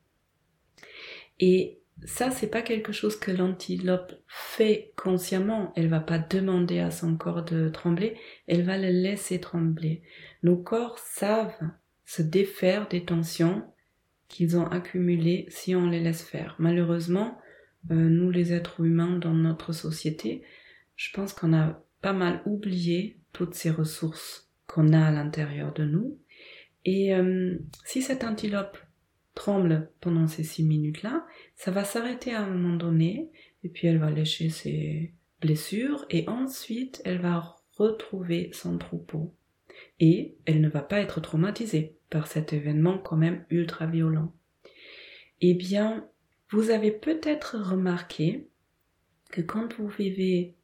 Et 1.40 1.80
ça, 2.06 2.32
c'est 2.32 2.48
pas 2.48 2.62
quelque 2.62 2.92
chose 2.92 3.18
que 3.18 3.32
l'antilope 3.32 4.14
fait 4.28 4.94
consciemment. 4.96 5.72
Elle 5.76 5.90
va 5.90 6.00
pas 6.00 6.20
demander 6.20 6.80
à 6.80 6.92
son 6.92 7.16
corps 7.18 7.44
de 7.44 7.70
trembler, 7.70 8.18
elle 8.48 8.64
va 8.64 8.78
le 8.78 8.90
laisser 8.90 9.40
trembler. 9.40 10.04
Nos 10.44 10.58
corps 10.58 10.98
savent 11.00 11.70
se 12.06 12.22
défaire 12.22 12.88
des 12.88 13.06
tensions 13.06 13.64
qu'ils 14.34 14.58
ont 14.58 14.66
accumulées 14.66 15.46
si 15.50 15.76
on 15.76 15.88
les 15.88 16.00
laisse 16.00 16.24
faire. 16.24 16.56
Malheureusement, 16.58 17.38
euh, 17.92 17.94
nous 17.94 18.32
les 18.32 18.52
êtres 18.52 18.84
humains 18.84 19.20
dans 19.20 19.34
notre 19.34 19.74
société, 19.74 20.42
je 20.96 21.12
pense 21.14 21.34
qu'on 21.34 21.54
a 21.54 21.84
pas 22.02 22.14
mal 22.14 22.42
oublié 22.48 23.20
toutes 23.32 23.54
ces 23.54 23.70
ressources 23.70 24.50
qu'on 24.66 24.92
a 24.92 25.06
à 25.06 25.12
l'intérieur 25.12 25.72
de 25.74 25.86
nous. 25.86 26.18
Et 26.84 27.14
euh, 27.14 27.60
si 27.86 28.02
cette 28.02 28.24
antilope 28.24 28.78
tremble 29.36 29.92
pendant 30.02 30.26
ces 30.26 30.44
six 30.44 30.64
minutes-là, 30.64 31.28
ça 31.56 31.70
va 31.70 31.84
s'arrêter 31.84 32.34
à 32.34 32.42
un 32.42 32.50
moment 32.50 32.76
donné, 32.76 33.30
et 33.64 33.70
puis 33.70 33.88
elle 33.88 34.00
va 34.00 34.10
lécher 34.10 34.50
ses 34.50 35.14
blessures, 35.42 36.08
et 36.10 36.28
ensuite 36.28 37.04
elle 37.06 37.22
va 37.22 37.56
retrouver 37.78 38.50
son 38.52 38.80
troupeau. 38.80 39.36
Et 40.00 40.36
elle 40.46 40.62
ne 40.62 40.70
va 40.70 40.82
pas 40.82 41.02
être 41.02 41.22
traumatisée 41.22 41.98
par 42.14 42.28
cet 42.28 42.54
événement 42.54 43.00
quand 43.00 43.18
même 43.18 43.44
ultra 43.50 43.88
violent. 43.88 44.32
Eh 45.42 45.56
bien, 45.56 46.08
vous 46.52 46.70
avez 46.70 46.92
peut-être 46.92 47.58
remarqué 47.58 48.48
que 49.32 49.42
quand 49.42 49.74
vous 49.80 49.88
vivez 49.88 50.56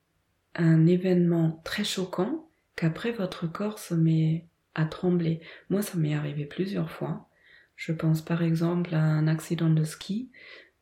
un 0.54 0.86
événement 0.86 1.60
très 1.66 1.84
choquant, 1.84 2.48
qu'après 2.76 3.12
votre 3.12 3.52
corps 3.52 3.80
se 3.80 3.96
met 3.96 4.46
à 4.76 4.86
trembler. 4.86 5.42
Moi, 5.72 5.82
ça 5.82 5.98
m'est 5.98 6.14
arrivé 6.14 6.46
plusieurs 6.46 6.92
fois. 6.92 7.28
Je 7.76 7.94
pense 7.94 8.22
par 8.22 8.44
exemple 8.44 8.94
à 8.94 9.02
un 9.02 9.28
accident 9.28 9.72
de 9.72 9.84
ski 9.84 10.30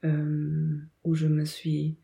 euh, 0.03 0.77
où 1.05 1.15
je 1.15 1.27
me 1.27 1.45
suis 1.45 1.95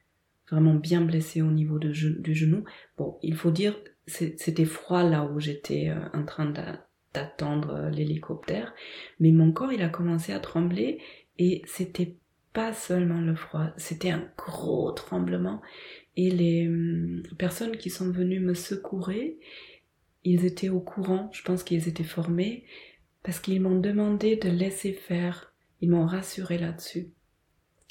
vraiment 0.50 0.76
bien 0.76 1.02
blessée 1.02 1.42
au 1.42 1.52
niveau 1.52 1.80
du 1.80 1.94
genou. 1.94 2.64
Bon, 2.98 3.20
il 3.24 3.36
faut 3.36 3.52
dire, 3.52 3.78
c'était 4.08 4.64
froid 4.64 5.04
là 5.04 5.26
où 5.26 5.42
j'étais 5.42 5.90
euh, 5.90 6.08
en 6.14 6.24
train 6.24 6.46
d'attendre 7.14 7.90
l'hélicoptère, 7.92 8.74
mais 9.20 9.32
mon 9.32 9.52
corps 9.52 9.72
il 9.72 9.82
a 9.82 9.90
commencé 9.90 10.34
à 10.34 10.40
trembler 10.40 11.00
et 11.38 11.62
c'était 11.66 12.16
pas 12.54 12.74
seulement 12.74 13.20
le 13.20 13.36
froid, 13.36 13.70
c'était 13.78 14.12
un 14.12 14.30
gros 14.38 14.92
tremblement. 14.92 15.62
Et 16.16 16.30
les 16.30 16.68
hum, 16.68 17.24
personnes 17.38 17.78
qui 17.78 17.90
sont 17.90 18.10
venues 18.10 18.40
me 18.40 18.54
secourir, 18.54 19.34
ils 20.24 20.46
étaient 20.46 20.70
au 20.70 20.80
courant, 20.80 21.30
je 21.34 21.42
pense 21.42 21.64
qu'ils 21.64 21.88
étaient 21.90 22.04
formés, 22.04 22.66
parce 23.24 23.40
qu'ils 23.40 23.62
m'ont 23.62 23.80
demandé 23.80 24.36
de 24.36 24.50
laisser 24.50 24.94
faire, 24.94 25.54
ils 25.82 25.90
m'ont 25.90 26.06
rassuré 26.06 26.58
là-dessus. 26.58 27.10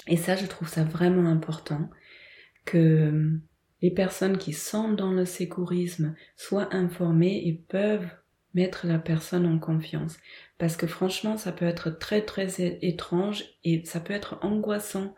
Et 0.07 0.17
ça, 0.17 0.35
je 0.35 0.45
trouve 0.45 0.69
ça 0.69 0.83
vraiment 0.83 1.29
important, 1.29 1.89
que 2.65 3.09
hum, 3.09 3.41
les 3.81 3.91
personnes 3.91 4.37
qui 4.37 4.53
sont 4.53 4.93
dans 4.93 5.11
le 5.11 5.25
sécurisme 5.25 6.15
soient 6.37 6.73
informées 6.73 7.45
et 7.45 7.53
peuvent 7.53 8.09
mettre 8.53 8.85
la 8.87 8.99
personne 8.99 9.45
en 9.45 9.59
confiance. 9.59 10.17
Parce 10.57 10.75
que 10.75 10.87
franchement, 10.87 11.37
ça 11.37 11.51
peut 11.51 11.65
être 11.65 11.89
très 11.89 12.21
très 12.21 12.77
étrange 12.81 13.45
et 13.63 13.83
ça 13.85 13.99
peut 13.99 14.13
être 14.13 14.37
angoissant 14.41 15.15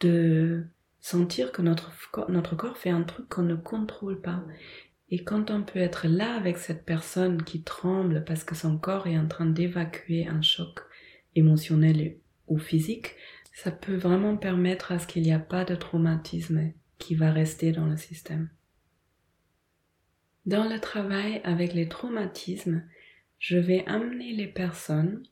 de 0.00 0.66
sentir 1.00 1.52
que 1.52 1.62
notre, 1.62 1.92
notre 2.28 2.56
corps 2.56 2.78
fait 2.78 2.90
un 2.90 3.02
truc 3.02 3.28
qu'on 3.28 3.42
ne 3.42 3.56
contrôle 3.56 4.20
pas. 4.20 4.42
Et 5.10 5.22
quand 5.22 5.50
on 5.50 5.62
peut 5.62 5.78
être 5.78 6.06
là 6.08 6.34
avec 6.34 6.58
cette 6.58 6.84
personne 6.84 7.42
qui 7.42 7.62
tremble 7.62 8.24
parce 8.24 8.44
que 8.44 8.54
son 8.54 8.78
corps 8.78 9.06
est 9.06 9.18
en 9.18 9.28
train 9.28 9.46
d'évacuer 9.46 10.26
un 10.26 10.42
choc 10.42 10.80
émotionnel 11.34 12.16
ou 12.46 12.58
physique, 12.58 13.14
ça 13.52 13.70
peut 13.70 13.96
vraiment 13.96 14.36
permettre 14.36 14.92
à 14.92 14.98
ce 14.98 15.06
qu'il 15.06 15.22
n'y 15.22 15.32
a 15.32 15.38
pas 15.38 15.64
de 15.64 15.74
traumatisme 15.74 16.72
qui 16.98 17.14
va 17.14 17.30
rester 17.30 17.72
dans 17.72 17.86
le 17.86 17.96
système. 17.96 18.48
Dans 20.46 20.64
le 20.64 20.78
travail 20.78 21.40
avec 21.42 21.72
les 21.72 21.88
traumatismes, 21.88 22.82
je 23.38 23.56
vais 23.56 23.82
amener 23.86 24.34
les 24.34 24.46
personnes 24.46 25.22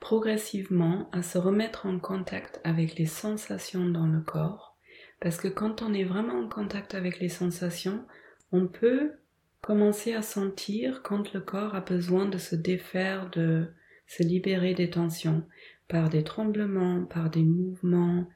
progressivement 0.00 1.08
à 1.12 1.22
se 1.22 1.38
remettre 1.38 1.86
en 1.86 2.00
contact 2.00 2.60
avec 2.64 2.98
les 2.98 3.06
sensations 3.06 3.88
dans 3.88 4.08
le 4.08 4.20
corps, 4.20 4.76
parce 5.20 5.36
que 5.36 5.46
quand 5.46 5.82
on 5.82 5.94
est 5.94 6.04
vraiment 6.04 6.40
en 6.40 6.48
contact 6.48 6.96
avec 6.96 7.20
les 7.20 7.28
sensations, 7.28 8.04
on 8.50 8.66
peut 8.66 9.12
commencer 9.60 10.12
à 10.14 10.22
sentir 10.22 11.02
quand 11.02 11.32
le 11.32 11.40
corps 11.40 11.76
a 11.76 11.80
besoin 11.80 12.26
de 12.26 12.38
se 12.38 12.56
défaire, 12.56 13.30
de 13.30 13.68
se 14.08 14.24
libérer 14.24 14.74
des 14.74 14.90
tensions, 14.90 15.46
par 15.86 16.08
des 16.08 16.24
tremblements, 16.24 17.04
par 17.04 17.30
des 17.30 17.44
mouvements 17.44 18.26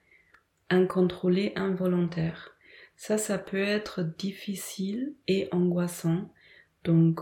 incontrôlés, 0.70 1.52
involontaires. 1.56 2.53
Ça, 2.96 3.18
ça 3.18 3.38
peut 3.38 3.62
être 3.62 4.02
difficile 4.02 5.14
et 5.26 5.48
angoissant. 5.52 6.32
Donc, 6.84 7.20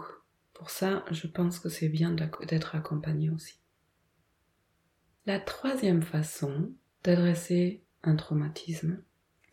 pour 0.52 0.70
ça, 0.70 1.04
je 1.10 1.26
pense 1.26 1.58
que 1.58 1.68
c'est 1.68 1.88
bien 1.88 2.10
d'être 2.10 2.74
accompagné 2.74 3.30
aussi. 3.30 3.58
La 5.26 5.40
troisième 5.40 6.02
façon 6.02 6.72
d'adresser 7.04 7.82
un 8.02 8.16
traumatisme, 8.16 9.02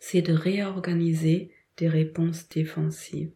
c'est 0.00 0.22
de 0.22 0.32
réorganiser 0.32 1.52
des 1.76 1.88
réponses 1.88 2.48
défensives. 2.48 3.32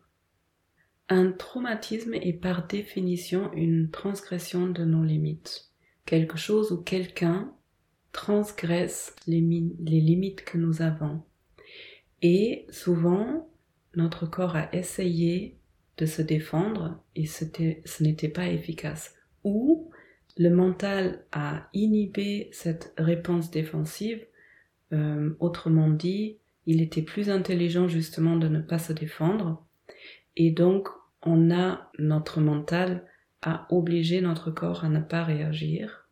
Un 1.09 1.33
traumatisme 1.33 2.15
est 2.15 2.33
par 2.33 2.67
définition 2.67 3.53
une 3.53 3.91
transgression 3.91 4.69
de 4.69 4.85
nos 4.85 5.05
limites, 5.05 5.71
quelque 6.07 6.39
chose 6.39 6.73
où 6.73 6.83
quelqu'un 6.83 7.53
transgresse 8.13 9.15
les, 9.27 9.41
les 9.41 10.01
limites 10.01 10.45
que 10.45 10.59
nous 10.59 10.81
avons. 10.81 11.23
Et 12.27 12.65
souvent, 12.71 13.51
notre 13.97 14.25
corps 14.25 14.57
a 14.57 14.75
essayé 14.75 15.59
de 15.99 16.07
se 16.07 16.23
défendre 16.23 16.99
et 17.15 17.27
ce 17.27 18.03
n'était 18.03 18.31
pas 18.31 18.49
efficace. 18.49 19.15
Ou 19.45 19.91
le 20.39 20.49
mental 20.49 21.27
a 21.33 21.69
inhibé 21.75 22.49
cette 22.51 22.95
réponse 22.97 23.51
défensive, 23.51 24.25
euh, 24.95 25.37
autrement 25.39 25.91
dit, 25.91 26.39
il 26.65 26.81
était 26.81 27.03
plus 27.03 27.29
intelligent 27.29 27.89
justement 27.89 28.37
de 28.37 28.49
ne 28.49 28.63
pas 28.63 28.79
se 28.79 28.95
défendre. 28.95 29.63
Et 30.35 30.51
donc, 30.51 30.89
on 31.21 31.51
a 31.51 31.91
notre 31.99 32.41
mental 32.41 33.05
à 33.43 33.67
obliger 33.69 34.23
notre 34.23 34.51
corps 34.51 34.83
à 34.83 34.89
ne 34.89 35.01
pas 35.01 35.25
réagir. 35.25 36.09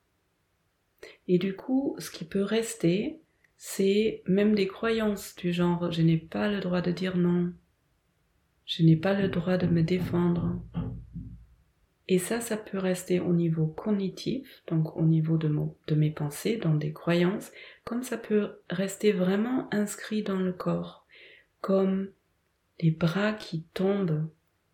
Et 1.27 1.38
du 1.38 1.57
coup, 1.57 1.96
ce 1.98 2.11
qui 2.11 2.27
peut 2.27 2.42
rester, 2.42 3.22
c'est 3.64 4.25
même 4.27 4.57
des 4.57 4.66
croyances 4.66 5.37
du 5.37 5.53
genre 5.53 5.92
je 5.92 6.03
n'ai 6.03 6.16
pas 6.16 6.48
le 6.48 6.59
droit 6.59 6.81
de 6.81 6.90
dire 6.90 7.16
non, 7.16 7.53
je 8.66 8.83
n'ai 8.83 8.96
pas 8.96 9.14
le 9.14 9.29
droit 9.29 9.57
de 9.57 9.68
me 9.68 9.85
défendre. 9.85 10.61
Et 12.09 12.18
ça, 12.18 12.40
ça 12.40 12.57
peut 12.57 12.79
rester 12.79 13.20
au 13.20 13.33
niveau 13.33 13.68
cognitif, 13.68 14.64
donc 14.66 14.96
au 14.96 15.03
niveau 15.03 15.38
de, 15.38 15.94
mes 15.94 16.11
pensées, 16.11 16.57
dans 16.57 16.75
des 16.75 16.92
croyances, 16.92 17.53
comme 17.85 18.03
ça 18.03 18.18
peut 18.18 18.59
rester 18.68 19.12
vraiment 19.12 19.72
inscrit 19.72 20.25
dans 20.25 20.40
le 20.40 20.53
corps, 20.53 21.07
comme 21.61 22.11
les 22.81 22.90
bras 22.90 23.33
qui 23.33 23.62
tombent, 23.75 24.29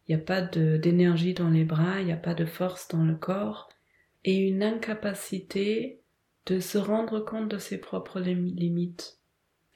il 0.07 0.16
n'y 0.16 0.22
a 0.22 0.24
pas 0.24 0.40
d'énergie 0.40 1.35
dans 1.35 1.51
les 1.51 1.64
bras, 1.64 2.01
il 2.01 2.07
n'y 2.07 2.12
a 2.12 2.16
pas 2.16 2.35
de 2.35 2.46
force 2.46 2.88
dans 2.88 3.05
le 3.05 3.16
corps, 3.16 3.68
et 4.24 4.38
une 4.48 4.62
incapacité 4.62 6.01
de 6.48 6.61
se 6.61 6.78
rendre 6.78 7.20
compte 7.20 7.48
de 7.48 7.58
ses 7.58 7.78
propres 7.78 8.20
limites. 8.20 9.18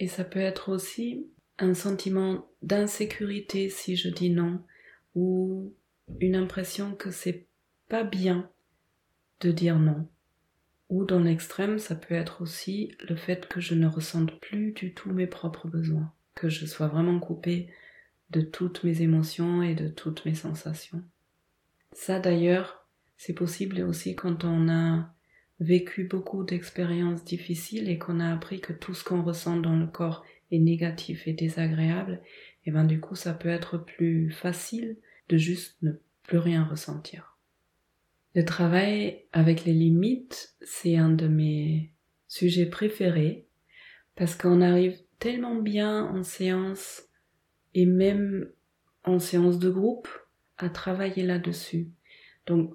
Et 0.01 0.09
ça 0.09 0.25
peut 0.25 0.41
être 0.41 0.71
aussi 0.71 1.27
un 1.59 1.75
sentiment 1.75 2.49
d'insécurité 2.63 3.69
si 3.69 3.95
je 3.95 4.09
dis 4.09 4.31
non, 4.31 4.63
ou 5.15 5.75
une 6.21 6.35
impression 6.35 6.95
que 6.95 7.11
c'est 7.11 7.47
pas 7.89 8.05
bien 8.05 8.51
de 9.41 9.53
dire 9.53 9.79
non. 9.79 10.09
Ou 10.89 11.05
dans 11.05 11.21
l'extrême, 11.21 11.79
ça 11.79 11.95
peut 11.95 12.15
être 12.15 12.41
aussi 12.41 12.95
le 13.07 13.17
fait 13.17 13.47
que 13.49 13.61
je 13.61 13.75
ne 13.75 13.87
ressente 13.87 14.41
plus 14.41 14.73
du 14.73 14.95
tout 14.95 15.13
mes 15.13 15.27
propres 15.27 15.69
besoins, 15.69 16.11
que 16.35 16.49
je 16.49 16.65
sois 16.65 16.89
vraiment 16.89 17.21
coupée 17.21 17.69
de 18.31 18.41
toutes 18.41 18.83
mes 18.83 19.03
émotions 19.03 19.63
et 19.63 19.75
de 19.75 19.89
toutes 19.89 20.25
mes 20.25 20.35
sensations. 20.35 21.03
Ça 21.93 22.19
d'ailleurs, 22.19 22.89
c'est 23.19 23.35
possible 23.35 23.83
aussi 23.83 24.17
quand 24.17 24.45
on 24.45 24.71
a 24.71 25.15
vécu 25.63 26.05
beaucoup 26.05 26.45
d'expériences 26.45 27.25
difficiles 27.25 27.89
et 27.89 27.99
qu'on 27.99 28.21
a 28.21 28.33
appris 28.33 28.61
que 28.61 28.73
tout 28.73 28.95
ce 28.95 29.05
qu'on 29.05 29.23
ressent 29.23 29.57
dans 29.57 29.77
le 29.77 29.87
corps 29.87 30.25
est 30.51 30.59
négatif 30.59 31.27
et 31.27 31.33
désagréable, 31.33 32.21
et 32.67 32.71
ben 32.71 32.85
du 32.85 33.01
coup 33.01 33.15
ça 33.15 33.33
peut 33.33 33.49
être 33.49 33.79
plus 33.79 34.31
facile 34.31 34.97
de 35.29 35.37
juste 35.37 35.77
ne 35.83 35.93
plus 36.25 36.39
rien 36.39 36.65
ressentir. 36.65 37.39
Le 38.35 38.45
travail 38.45 39.25
avec 39.33 39.65
les 39.65 39.73
limites, 39.73 40.55
c'est 40.63 40.97
un 40.97 41.11
de 41.11 41.29
mes 41.29 41.93
sujets 42.29 42.67
préférés 42.67 43.47
parce 44.17 44.35
qu'on 44.35 44.61
arrive 44.61 44.99
tellement 45.19 45.57
bien 45.57 46.05
en 46.07 46.23
séance 46.23 47.03
et 47.75 47.87
même 47.87 48.51
en 49.05 49.19
séance 49.19 49.59
de 49.59 49.71
groupe 49.71 50.09
à 50.59 50.69
travailler 50.69 51.25
là-dessus. 51.25 51.91
Donc 52.47 52.75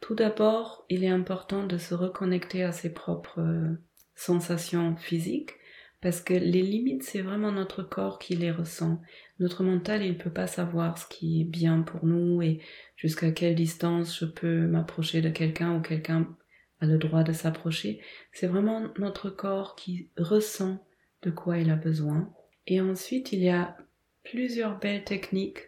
tout 0.00 0.14
d'abord, 0.14 0.84
il 0.88 1.04
est 1.04 1.08
important 1.08 1.66
de 1.66 1.78
se 1.78 1.94
reconnecter 1.94 2.62
à 2.62 2.72
ses 2.72 2.92
propres 2.92 3.40
euh, 3.40 3.76
sensations 4.14 4.96
physiques, 4.96 5.52
Parce 6.00 6.20
que 6.20 6.34
les 6.34 6.62
limites, 6.62 7.02
c'est 7.02 7.22
vraiment 7.22 7.52
notre 7.52 7.82
corps 7.82 8.18
qui 8.18 8.36
les 8.36 8.50
ressent. 8.50 9.00
Notre 9.40 9.64
mental, 9.64 10.04
il 10.04 10.12
ne 10.12 10.18
peut 10.18 10.32
pas 10.32 10.46
savoir 10.46 10.98
ce 10.98 11.06
qui 11.08 11.40
est 11.40 11.44
bien 11.44 11.82
pour 11.82 12.04
nous 12.06 12.42
et 12.42 12.60
jusqu'à 12.96 13.32
quelle 13.32 13.54
distance 13.54 14.18
je 14.18 14.26
peux 14.26 14.66
m'approcher 14.66 15.20
de 15.20 15.30
quelqu'un 15.30 15.76
ou 15.76 15.80
quelqu'un 15.80 16.36
a 16.80 16.86
le 16.86 16.98
droit 16.98 17.22
de 17.22 17.32
s'approcher. 17.32 18.00
C'est 18.32 18.46
vraiment 18.46 18.88
notre 18.98 19.30
corps 19.30 19.74
qui 19.74 20.10
ressent 20.16 20.86
de 21.22 21.30
quoi 21.30 21.58
il 21.58 21.70
a 21.70 21.76
besoin. 21.76 22.32
Et 22.66 22.80
ensuite, 22.80 23.32
il 23.32 23.40
y 23.40 23.48
a 23.48 23.76
plusieurs 24.22 24.78
belles 24.78 25.04
techniques 25.04 25.60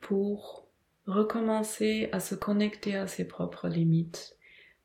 pour 0.00 0.65
recommencer 1.06 2.08
à 2.12 2.20
se 2.20 2.34
connecter 2.34 2.96
à 2.96 3.06
ses 3.06 3.26
propres 3.26 3.68
limites. 3.68 4.36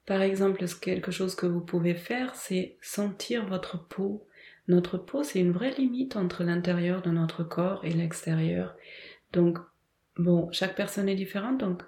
Par 0.05 0.21
exemple, 0.21 0.65
quelque 0.81 1.11
chose 1.11 1.35
que 1.35 1.45
vous 1.45 1.61
pouvez 1.61 1.95
faire, 1.95 2.35
c'est 2.35 2.77
sentir 2.81 3.45
votre 3.45 3.87
peau. 3.87 4.27
Notre 4.67 4.97
peau, 4.97 5.23
c'est 5.23 5.39
une 5.39 5.51
vraie 5.51 5.73
limite 5.73 6.15
entre 6.15 6.43
l'intérieur 6.43 7.01
de 7.01 7.11
notre 7.11 7.43
corps 7.43 7.83
et 7.85 7.91
l'extérieur. 7.91 8.75
Donc, 9.33 9.57
bon, 10.17 10.51
chaque 10.51 10.75
personne 10.75 11.09
est 11.09 11.15
différente, 11.15 11.59
donc 11.59 11.83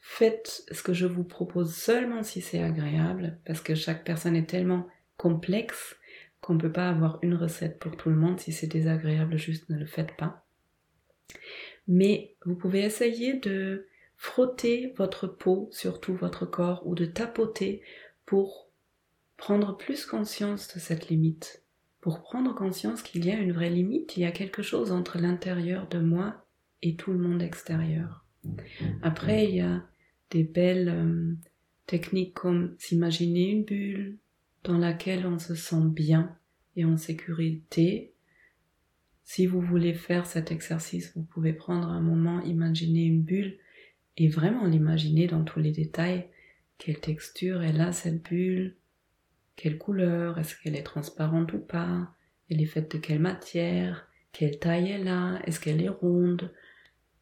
faites 0.00 0.64
ce 0.70 0.82
que 0.82 0.92
je 0.92 1.06
vous 1.06 1.24
propose 1.24 1.74
seulement 1.74 2.22
si 2.22 2.40
c'est 2.40 2.62
agréable, 2.62 3.38
parce 3.46 3.60
que 3.60 3.74
chaque 3.74 4.04
personne 4.04 4.36
est 4.36 4.48
tellement 4.48 4.88
complexe 5.16 5.96
qu'on 6.40 6.54
ne 6.54 6.60
peut 6.60 6.72
pas 6.72 6.88
avoir 6.88 7.18
une 7.22 7.34
recette 7.34 7.78
pour 7.78 7.96
tout 7.96 8.10
le 8.10 8.16
monde. 8.16 8.40
Si 8.40 8.52
c'est 8.52 8.66
désagréable, 8.66 9.38
juste 9.38 9.68
ne 9.70 9.78
le 9.78 9.86
faites 9.86 10.16
pas. 10.16 10.44
Mais 11.88 12.36
vous 12.44 12.54
pouvez 12.54 12.80
essayer 12.80 13.34
de 13.34 13.86
frotter 14.16 14.92
votre 14.96 15.26
peau 15.26 15.68
sur 15.72 16.00
tout 16.00 16.14
votre 16.14 16.46
corps 16.46 16.86
ou 16.86 16.94
de 16.94 17.04
tapoter 17.04 17.82
pour 18.24 18.70
prendre 19.36 19.76
plus 19.76 20.06
conscience 20.06 20.72
de 20.74 20.78
cette 20.78 21.08
limite. 21.08 21.62
Pour 22.00 22.22
prendre 22.22 22.54
conscience 22.54 23.02
qu'il 23.02 23.24
y 23.24 23.30
a 23.30 23.38
une 23.38 23.52
vraie 23.52 23.70
limite, 23.70 24.16
il 24.16 24.20
y 24.20 24.26
a 24.26 24.32
quelque 24.32 24.62
chose 24.62 24.92
entre 24.92 25.18
l'intérieur 25.18 25.88
de 25.88 25.98
moi 25.98 26.46
et 26.82 26.96
tout 26.96 27.12
le 27.12 27.18
monde 27.18 27.42
extérieur. 27.42 28.24
Après, 29.02 29.48
il 29.48 29.56
y 29.56 29.60
a 29.60 29.84
des 30.30 30.44
belles 30.44 30.88
euh, 30.88 31.34
techniques 31.86 32.34
comme 32.34 32.74
s'imaginer 32.78 33.50
une 33.50 33.64
bulle 33.64 34.18
dans 34.64 34.78
laquelle 34.78 35.26
on 35.26 35.38
se 35.38 35.54
sent 35.54 35.84
bien 35.86 36.36
et 36.76 36.84
en 36.84 36.96
sécurité. 36.96 38.11
Si 39.34 39.46
vous 39.46 39.62
voulez 39.62 39.94
faire 39.94 40.26
cet 40.26 40.52
exercice, 40.52 41.16
vous 41.16 41.22
pouvez 41.22 41.54
prendre 41.54 41.88
un 41.88 42.02
moment, 42.02 42.42
imaginer 42.42 43.04
une 43.04 43.22
bulle 43.22 43.56
et 44.18 44.28
vraiment 44.28 44.66
l'imaginer 44.66 45.26
dans 45.26 45.42
tous 45.42 45.58
les 45.58 45.70
détails. 45.70 46.28
Quelle 46.76 47.00
texture 47.00 47.62
elle 47.62 47.80
a 47.80 47.92
cette 47.92 48.22
bulle? 48.22 48.76
Quelle 49.56 49.78
couleur? 49.78 50.38
Est-ce 50.38 50.54
qu'elle 50.60 50.76
est 50.76 50.82
transparente 50.82 51.54
ou 51.54 51.60
pas? 51.60 52.14
Elle 52.50 52.60
est 52.60 52.66
faite 52.66 52.94
de 52.94 52.98
quelle 52.98 53.20
matière? 53.20 54.06
Quelle 54.32 54.58
taille 54.58 54.90
elle 54.90 55.08
a? 55.08 55.40
Est-ce 55.46 55.60
qu'elle 55.60 55.80
est 55.80 55.88
ronde? 55.88 56.52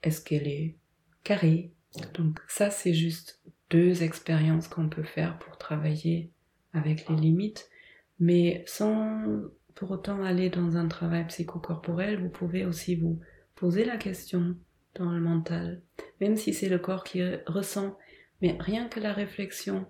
Est-ce 0.02 0.20
qu'elle 0.20 0.48
est 0.48 0.74
carrée? 1.22 1.70
Donc 2.14 2.40
ça, 2.48 2.70
c'est 2.70 2.92
juste 2.92 3.40
deux 3.70 4.02
expériences 4.02 4.66
qu'on 4.66 4.88
peut 4.88 5.04
faire 5.04 5.38
pour 5.38 5.58
travailler 5.58 6.32
avec 6.72 7.08
les 7.08 7.14
limites, 7.14 7.70
mais 8.18 8.64
sans 8.66 9.44
pour 9.80 9.92
autant 9.92 10.22
aller 10.22 10.50
dans 10.50 10.76
un 10.76 10.88
travail 10.88 11.26
psychocorporel, 11.28 12.20
vous 12.20 12.28
pouvez 12.28 12.66
aussi 12.66 12.96
vous 12.96 13.18
poser 13.54 13.82
la 13.82 13.96
question 13.96 14.54
dans 14.94 15.10
le 15.10 15.20
mental, 15.20 15.80
même 16.20 16.36
si 16.36 16.52
c'est 16.52 16.68
le 16.68 16.78
corps 16.78 17.02
qui 17.02 17.22
ressent, 17.46 17.96
mais 18.42 18.58
rien 18.60 18.88
que 18.88 19.00
la 19.00 19.14
réflexion, 19.14 19.86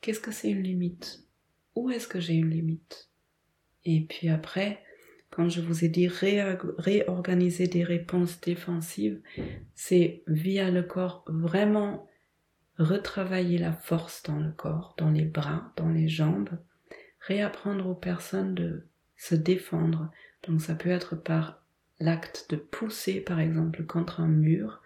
qu'est-ce 0.00 0.18
que 0.18 0.32
c'est 0.32 0.48
une 0.48 0.62
limite? 0.62 1.24
Où 1.74 1.90
est-ce 1.90 2.08
que 2.08 2.20
j'ai 2.20 2.32
une 2.32 2.48
limite? 2.48 3.10
Et 3.84 4.06
puis 4.08 4.30
après, 4.30 4.82
quand 5.28 5.50
je 5.50 5.60
vous 5.60 5.84
ai 5.84 5.88
dit 5.88 6.08
réorganiser 6.08 7.66
des 7.66 7.84
réponses 7.84 8.40
défensives, 8.40 9.20
c'est 9.74 10.22
via 10.26 10.70
le 10.70 10.84
corps 10.84 11.22
vraiment 11.28 12.08
retravailler 12.78 13.58
la 13.58 13.74
force 13.74 14.22
dans 14.22 14.38
le 14.38 14.52
corps, 14.52 14.94
dans 14.96 15.10
les 15.10 15.26
bras, 15.26 15.74
dans 15.76 15.90
les 15.90 16.08
jambes, 16.08 16.58
réapprendre 17.26 17.88
aux 17.88 17.94
personnes 17.94 18.54
de 18.54 18.86
se 19.16 19.34
défendre. 19.34 20.10
Donc 20.46 20.60
ça 20.60 20.74
peut 20.74 20.90
être 20.90 21.16
par 21.16 21.62
l'acte 22.00 22.46
de 22.50 22.56
pousser 22.56 23.20
par 23.20 23.40
exemple 23.40 23.84
contre 23.86 24.20
un 24.20 24.28
mur 24.28 24.82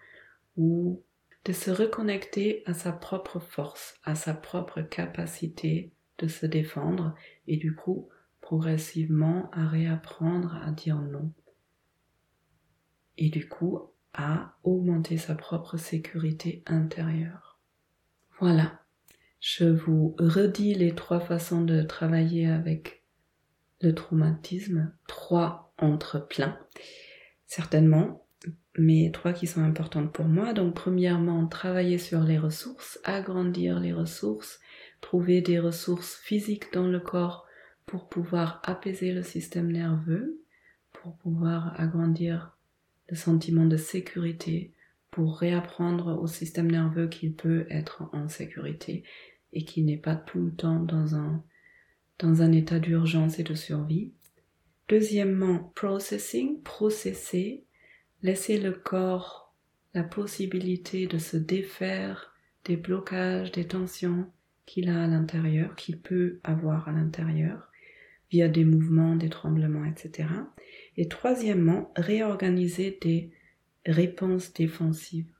ou 0.57 1.03
de 1.45 1.53
se 1.53 1.71
reconnecter 1.71 2.63
à 2.65 2.73
sa 2.73 2.91
propre 2.91 3.39
force, 3.39 3.99
à 4.03 4.15
sa 4.15 4.33
propre 4.33 4.81
capacité 4.81 5.91
de 6.17 6.27
se 6.27 6.45
défendre 6.45 7.15
et 7.47 7.57
du 7.57 7.75
coup 7.75 8.09
progressivement 8.41 9.49
à 9.51 9.67
réapprendre 9.67 10.55
à 10.63 10.71
dire 10.71 10.97
non 10.97 11.31
et 13.17 13.29
du 13.29 13.47
coup 13.47 13.79
à 14.13 14.55
augmenter 14.63 15.17
sa 15.17 15.35
propre 15.35 15.77
sécurité 15.77 16.63
intérieure. 16.65 17.59
Voilà, 18.39 18.81
je 19.39 19.65
vous 19.65 20.15
redis 20.19 20.73
les 20.73 20.93
trois 20.93 21.19
façons 21.19 21.61
de 21.61 21.81
travailler 21.81 22.47
avec 22.47 23.03
le 23.81 23.93
traumatisme, 23.93 24.91
trois 25.07 25.73
entre 25.77 26.19
plein, 26.19 26.57
certainement, 27.45 28.25
mais 28.77 29.11
trois 29.11 29.33
qui 29.33 29.47
sont 29.47 29.63
importantes 29.63 30.11
pour 30.11 30.25
moi. 30.25 30.53
Donc 30.53 30.75
premièrement, 30.75 31.47
travailler 31.47 31.97
sur 31.97 32.21
les 32.21 32.37
ressources, 32.37 32.99
agrandir 33.03 33.79
les 33.79 33.93
ressources, 33.93 34.59
trouver 35.01 35.41
des 35.41 35.59
ressources 35.59 36.17
physiques 36.17 36.73
dans 36.73 36.87
le 36.87 36.99
corps 36.99 37.45
pour 37.85 38.09
pouvoir 38.09 38.61
apaiser 38.63 39.13
le 39.13 39.23
système 39.23 39.71
nerveux, 39.71 40.41
pour 40.91 41.15
pouvoir 41.17 41.79
agrandir 41.79 42.55
le 43.07 43.15
sentiment 43.15 43.65
de 43.65 43.77
sécurité, 43.77 44.73
pour 45.11 45.37
réapprendre 45.37 46.19
au 46.21 46.27
système 46.27 46.69
nerveux 46.69 47.07
qu'il 47.07 47.33
peut 47.33 47.65
être 47.69 48.03
en 48.13 48.27
sécurité 48.29 49.03
et 49.53 49.63
qu'il 49.65 49.85
n'est 49.85 49.97
pas 49.97 50.15
tout 50.15 50.39
le 50.39 50.53
temps 50.53 50.79
dans 50.79 51.15
un, 51.15 51.43
dans 52.19 52.41
un 52.41 52.51
état 52.51 52.79
d'urgence 52.79 53.39
et 53.39 53.43
de 53.43 53.55
survie. 53.55 54.13
Deuxièmement, 54.87 55.71
processing, 55.75 56.61
processer, 56.61 57.65
laisser 58.21 58.59
le 58.59 58.71
corps 58.71 59.49
la 59.93 60.03
possibilité 60.03 61.07
de 61.07 61.17
se 61.17 61.37
défaire 61.37 62.33
des 62.65 62.77
blocages, 62.77 63.51
des 63.51 63.65
tensions 63.65 64.27
qu'il 64.65 64.89
a 64.89 65.03
à 65.03 65.07
l'intérieur, 65.07 65.75
qu'il 65.75 65.99
peut 65.99 66.39
avoir 66.43 66.87
à 66.87 66.91
l'intérieur 66.91 67.71
via 68.29 68.47
des 68.47 68.65
mouvements, 68.65 69.15
des 69.15 69.29
tremblements, 69.29 69.85
etc. 69.85 70.29
Et 70.97 71.07
troisièmement, 71.07 71.91
réorganiser 71.95 72.99
des 73.01 73.31
réponses 73.85 74.53
défensives. 74.53 75.31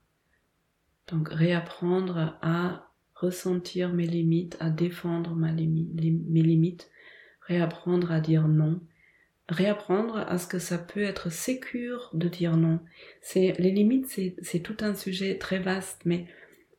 Donc 1.07 1.29
réapprendre 1.29 2.37
à 2.41 2.91
ressentir 3.15 3.91
mes 3.93 4.07
limites, 4.07 4.57
à 4.59 4.69
défendre 4.69 5.35
mes 5.35 5.51
limites, 6.41 6.89
réapprendre 7.41 8.11
à 8.11 8.19
dire 8.19 8.47
non, 8.47 8.79
réapprendre 9.49 10.17
à 10.17 10.37
ce 10.37 10.47
que 10.47 10.59
ça 10.59 10.77
peut 10.77 11.01
être 11.01 11.31
sécure 11.31 12.11
de 12.13 12.27
dire 12.27 12.55
non. 12.55 12.79
C'est 13.21 13.55
les 13.59 13.71
limites, 13.71 14.07
c'est 14.41 14.59
tout 14.59 14.77
un 14.81 14.93
sujet 14.93 15.37
très 15.37 15.59
vaste, 15.59 16.03
mais 16.05 16.27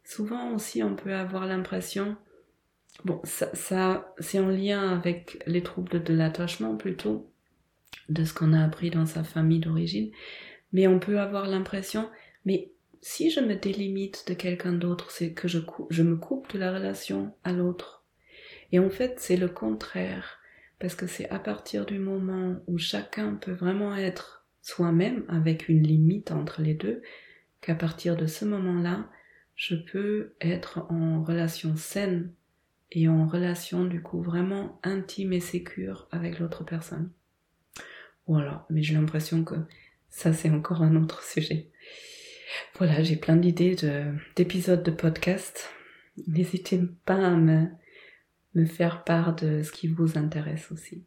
souvent 0.04 0.54
aussi 0.54 0.82
on 0.82 0.94
peut 0.94 1.14
avoir 1.14 1.46
l'impression 1.46 2.16
Bon, 3.04 3.20
ça 3.24 4.14
c'est 4.18 4.38
en 4.38 4.48
lien 4.48 4.90
avec 4.90 5.42
les 5.46 5.62
troubles 5.62 6.02
de 6.02 6.12
l'attachement 6.12 6.76
plutôt, 6.76 7.32
de 8.08 8.24
ce 8.24 8.34
qu'on 8.34 8.52
a 8.52 8.62
appris 8.62 8.90
dans 8.90 9.06
sa 9.06 9.24
famille 9.24 9.60
d'origine. 9.60 10.10
Mais 10.72 10.86
on 10.86 10.98
peut 10.98 11.18
avoir 11.18 11.46
l'impression, 11.46 12.08
mais 12.44 12.70
si 13.00 13.30
je 13.30 13.40
me 13.40 13.54
délimite 13.54 14.24
de 14.28 14.34
quelqu'un 14.34 14.72
d'autre, 14.72 15.10
c'est 15.10 15.32
que 15.32 15.48
je, 15.48 15.58
je 15.90 16.02
me 16.02 16.16
coupe 16.16 16.52
de 16.52 16.58
la 16.58 16.72
relation 16.72 17.34
à 17.44 17.52
l'autre. 17.52 18.04
Et 18.72 18.78
en 18.78 18.90
fait, 18.90 19.14
c'est 19.18 19.36
le 19.36 19.48
contraire, 19.48 20.38
parce 20.78 20.94
que 20.94 21.06
c'est 21.06 21.28
à 21.30 21.38
partir 21.38 21.86
du 21.86 21.98
moment 21.98 22.60
où 22.66 22.78
chacun 22.78 23.34
peut 23.34 23.52
vraiment 23.52 23.96
être 23.96 24.46
soi-même 24.62 25.24
avec 25.28 25.68
une 25.68 25.82
limite 25.82 26.30
entre 26.30 26.62
les 26.62 26.74
deux, 26.74 27.02
qu'à 27.60 27.74
partir 27.74 28.16
de 28.16 28.26
ce 28.26 28.44
moment-là, 28.44 29.08
je 29.56 29.74
peux 29.74 30.32
être 30.40 30.86
en 30.90 31.22
relation 31.22 31.76
saine 31.76 32.32
et 32.92 33.08
en 33.08 33.26
relation 33.26 33.84
du 33.84 34.02
coup 34.02 34.22
vraiment 34.22 34.80
intime 34.82 35.32
et 35.32 35.40
sécure 35.40 36.08
avec 36.10 36.38
l'autre 36.38 36.64
personne. 36.64 37.10
Voilà, 38.26 38.66
mais 38.70 38.82
j'ai 38.82 38.94
l'impression 38.94 39.44
que 39.44 39.56
ça 40.10 40.32
c'est 40.32 40.50
encore 40.50 40.82
un 40.82 40.96
autre 40.96 41.22
sujet. 41.22 41.70
Voilà, 42.76 43.02
j'ai 43.02 43.16
plein 43.16 43.36
d'idées 43.36 43.76
d'épisodes 44.36 44.82
de, 44.82 44.90
podcast. 44.90 45.70
N'hésitez 46.26 46.80
pas 47.04 47.14
à 47.14 47.36
me, 47.36 47.66
me 48.54 48.66
faire 48.66 49.04
part 49.04 49.34
de 49.36 49.62
ce 49.62 49.72
qui 49.72 49.88
vous 49.88 50.18
intéresse 50.18 50.70
aussi. 50.72 51.04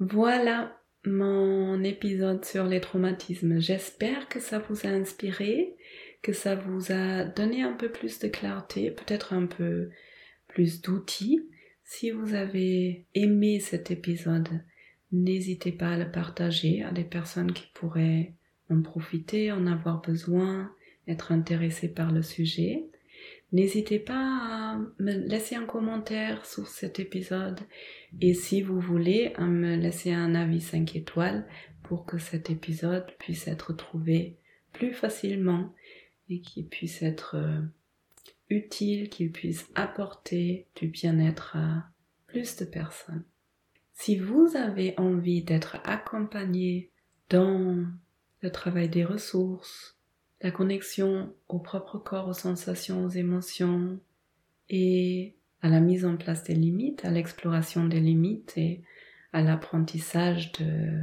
Voilà, 0.00 0.80
mon 1.04 1.82
épisode 1.82 2.44
sur 2.44 2.64
les 2.64 2.80
traumatismes. 2.80 3.58
J'espère 3.58 4.28
que 4.28 4.38
ça 4.38 4.60
vous 4.60 4.86
a 4.86 4.90
inspiré, 4.90 5.76
que 6.22 6.32
ça 6.32 6.54
vous 6.54 6.92
a 6.92 7.24
donné 7.24 7.62
un 7.62 7.72
peu 7.72 7.90
plus 7.90 8.20
de 8.20 8.28
clarté, 8.28 8.92
peut-être 8.92 9.32
un 9.32 9.46
peu 9.46 9.90
plus 10.48 10.80
d'outils. 10.82 11.40
Si 11.84 12.10
vous 12.10 12.34
avez 12.34 13.06
aimé 13.14 13.60
cet 13.60 13.90
épisode, 13.90 14.48
n'hésitez 15.12 15.72
pas 15.72 15.90
à 15.90 15.98
le 15.98 16.10
partager 16.10 16.82
à 16.82 16.92
des 16.92 17.04
personnes 17.04 17.52
qui 17.52 17.66
pourraient 17.74 18.34
en 18.70 18.82
profiter, 18.82 19.52
en 19.52 19.66
avoir 19.66 20.02
besoin, 20.02 20.70
être 21.06 21.32
intéressées 21.32 21.88
par 21.88 22.12
le 22.12 22.22
sujet. 22.22 22.84
N'hésitez 23.50 23.98
pas 23.98 24.14
à 24.14 24.78
me 24.98 25.12
laisser 25.12 25.54
un 25.54 25.64
commentaire 25.64 26.44
sur 26.44 26.66
cet 26.66 27.00
épisode 27.00 27.60
et 28.20 28.34
si 28.34 28.60
vous 28.60 28.78
voulez 28.78 29.32
à 29.36 29.46
me 29.46 29.74
laisser 29.76 30.12
un 30.12 30.34
avis 30.34 30.60
5 30.60 30.96
étoiles 30.96 31.46
pour 31.82 32.04
que 32.04 32.18
cet 32.18 32.50
épisode 32.50 33.06
puisse 33.18 33.48
être 33.48 33.72
trouvé 33.72 34.36
plus 34.74 34.92
facilement 34.92 35.74
et 36.28 36.40
qu'il 36.40 36.68
puisse 36.68 37.02
être 37.02 37.36
euh, 37.36 37.62
utile, 38.50 39.08
qu'il 39.08 39.32
puisse 39.32 39.68
apporter 39.74 40.66
du 40.76 40.88
bien-être 40.88 41.56
à 41.56 41.90
plus 42.26 42.56
de 42.56 42.64
personnes. 42.64 43.24
Si 43.94 44.16
vous 44.16 44.52
avez 44.54 44.94
envie 44.98 45.42
d'être 45.42 45.78
accompagné 45.84 46.90
dans 47.30 47.84
le 48.40 48.50
travail 48.50 48.88
des 48.88 49.04
ressources, 49.04 49.98
la 50.40 50.50
connexion 50.50 51.34
au 51.48 51.58
propre 51.58 51.98
corps, 51.98 52.28
aux 52.28 52.34
sensations, 52.34 53.04
aux 53.04 53.10
émotions 53.10 53.98
et 54.68 55.34
à 55.62 55.68
la 55.68 55.80
mise 55.80 56.04
en 56.04 56.16
place 56.16 56.44
des 56.44 56.54
limites, 56.54 57.04
à 57.04 57.10
l'exploration 57.10 57.86
des 57.86 58.00
limites 58.00 58.56
et 58.56 58.82
à 59.32 59.42
l'apprentissage 59.42 60.52
de, 60.52 61.00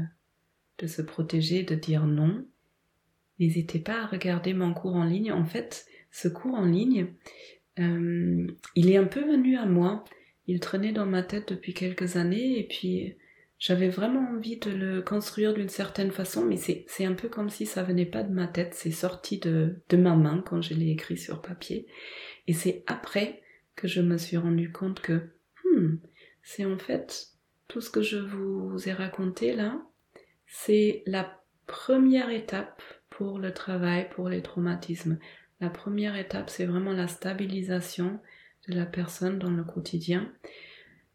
de 0.78 0.88
se 0.88 1.02
protéger, 1.02 1.64
de 1.64 1.76
dire 1.76 2.06
non, 2.06 2.46
n'hésitez 3.40 3.80
pas 3.80 4.04
à 4.04 4.08
regarder 4.08 4.54
mon 4.54 4.74
cours 4.74 4.96
en 4.96 5.04
ligne. 5.04 5.34
En 5.34 5.46
fait, 5.46 5.86
ce 6.16 6.30
cours 6.30 6.56
en 6.56 6.64
ligne, 6.64 7.08
euh, 7.78 8.48
il 8.76 8.90
est 8.90 8.96
un 8.96 9.06
peu 9.06 9.20
venu 9.20 9.58
à 9.58 9.66
moi. 9.66 10.06
Il 10.48 10.62
traînait 10.62 10.94
dans 10.94 11.06
ma 11.06 11.24
tête 11.24 11.50
depuis 11.50 11.74
quelques 11.74 12.16
années 12.16 12.58
et 12.58 12.66
puis 12.66 13.18
j'avais 13.60 13.90
vraiment 13.90 14.26
envie 14.30 14.56
de 14.58 14.72
le 14.72 15.02
construire 15.02 15.54
d'une 15.54 15.68
certaine 15.68 16.12
façon, 16.12 16.46
mais 16.46 16.56
c'est 16.56 17.06
un 17.06 17.16
peu 17.16 17.28
comme 17.28 17.50
si 17.50 17.66
ça 17.66 17.84
venait 17.84 18.06
pas 18.06 18.24
de 18.24 18.32
ma 18.32 18.48
tête, 18.48 18.74
c'est 18.76 18.92
sorti 18.92 19.40
de, 19.40 19.76
ma 19.92 20.16
main 20.16 20.42
quand 20.46 20.62
je 20.62 20.74
l'ai 20.74 20.92
écrit 20.92 21.18
sur 21.18 21.42
papier. 21.42 21.86
Et 22.48 22.54
c'est 22.54 22.84
après 22.88 23.42
que 23.76 23.90
je 23.90 24.00
me 24.00 24.18
suis 24.18 24.38
rendu 24.38 24.72
compte 24.72 25.02
que 25.02 25.32
hmm, 25.66 25.98
c'est 26.44 26.64
en 26.64 26.78
fait 26.78 27.28
tout 27.68 27.82
ce 27.82 27.90
que 27.90 28.02
je 28.02 28.18
vous 28.18 28.88
ai 28.88 28.94
raconté 28.94 29.54
là, 29.54 29.82
c'est 30.48 31.04
la 31.08 31.42
première 31.68 32.30
étape 32.30 32.82
pour 33.10 33.38
le 33.38 33.54
travail, 33.54 34.08
pour 34.12 34.30
les 34.30 34.42
traumatismes. 34.42 35.20
La 35.62 35.70
première 35.70 36.16
étape, 36.18 36.50
c'est 36.50 36.66
vraiment 36.66 36.92
la 36.92 37.08
stabilisation 37.08 38.20
de 38.68 38.76
la 38.76 38.86
personne 38.86 39.40
dans 39.40 39.52
le 39.52 39.64
quotidien. 39.64 40.32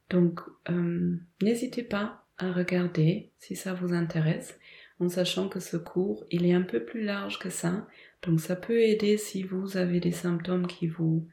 Donc, 0.08 0.40
euh, 0.70 1.16
n'hésitez 1.42 1.82
pas 1.82 2.26
à 2.38 2.52
regarder 2.52 3.30
si 3.38 3.54
ça 3.54 3.74
vous 3.74 3.92
intéresse, 3.92 4.58
en 4.98 5.08
sachant 5.08 5.48
que 5.48 5.60
ce 5.60 5.76
cours, 5.76 6.24
il 6.30 6.46
est 6.46 6.54
un 6.54 6.62
peu 6.62 6.84
plus 6.84 7.04
large 7.04 7.38
que 7.38 7.50
ça. 7.50 7.86
Donc, 8.22 8.40
ça 8.40 8.56
peut 8.56 8.80
aider 8.80 9.18
si 9.18 9.42
vous 9.42 9.76
avez 9.76 10.00
des 10.00 10.12
symptômes 10.12 10.66
qui 10.66 10.86
vous, 10.86 11.26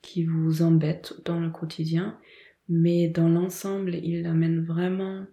qui 0.00 0.24
vous 0.24 0.62
embêtent 0.62 1.14
dans 1.24 1.40
le 1.40 1.50
quotidien. 1.50 2.18
Mais 2.68 3.08
dans 3.08 3.28
l'ensemble, 3.28 3.94
il 3.96 4.26
amène 4.26 4.64
vraiment 4.64 5.26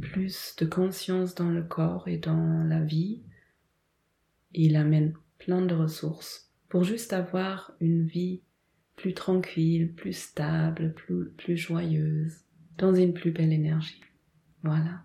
plus 0.00 0.54
de 0.58 0.66
conscience 0.66 1.34
dans 1.34 1.50
le 1.50 1.62
corps 1.62 2.06
et 2.06 2.18
dans 2.18 2.64
la 2.64 2.80
vie. 2.80 3.22
Il 4.54 4.76
amène 4.76 5.14
plein 5.38 5.62
de 5.62 5.74
ressources 5.74 6.46
pour 6.68 6.84
juste 6.84 7.12
avoir 7.12 7.72
une 7.80 8.06
vie 8.06 8.42
plus 8.96 9.14
tranquille, 9.14 9.92
plus 9.92 10.14
stable, 10.14 10.94
plus, 10.94 11.30
plus 11.30 11.56
joyeuse, 11.56 12.44
dans 12.78 12.94
une 12.94 13.12
plus 13.12 13.30
belle 13.30 13.52
énergie. 13.52 14.00
Voilà. 14.62 15.02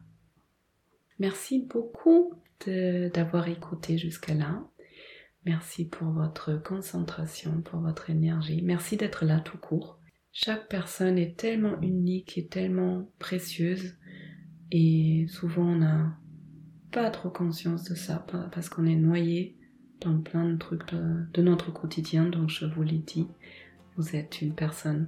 Merci 1.19 1.67
beaucoup 1.69 2.33
d'avoir 2.65 3.47
écouté 3.47 3.97
jusqu'à 3.97 4.33
là. 4.33 4.67
Merci 5.45 5.85
pour 5.85 6.09
votre 6.09 6.53
concentration, 6.61 7.61
pour 7.61 7.79
votre 7.79 8.09
énergie. 8.09 8.61
Merci 8.63 8.97
d'être 8.97 9.25
là 9.25 9.39
tout 9.39 9.57
court. 9.57 9.99
Chaque 10.31 10.69
personne 10.69 11.17
est 11.17 11.37
tellement 11.37 11.79
unique 11.81 12.37
et 12.37 12.47
tellement 12.47 13.11
précieuse 13.19 13.97
et 14.71 15.25
souvent 15.29 15.63
on 15.63 15.75
n'a 15.77 16.17
pas 16.91 17.09
trop 17.09 17.29
conscience 17.29 17.83
de 17.83 17.95
ça 17.95 18.25
parce 18.51 18.69
qu'on 18.69 18.85
est 18.85 18.95
noyé 18.95 19.57
dans 20.01 20.17
plein 20.17 20.45
de 20.45 20.57
trucs 20.57 20.93
de, 20.93 21.41
notre 21.41 21.71
quotidien. 21.71 22.25
Donc 22.25 22.49
je 22.49 22.65
vous 22.65 22.83
l'ai 22.83 22.99
dit, 22.99 23.27
vous 23.97 24.15
êtes 24.15 24.41
une 24.41 24.53
personne 24.53 25.07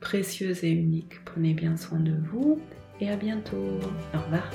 précieuse 0.00 0.64
et 0.64 0.70
unique. 0.70 1.24
Prenez 1.24 1.54
bien 1.54 1.76
soin 1.76 2.00
de 2.00 2.14
vous 2.30 2.60
et 3.00 3.08
à 3.10 3.16
bientôt. 3.16 3.56
Au 4.14 4.18
revoir. 4.18 4.50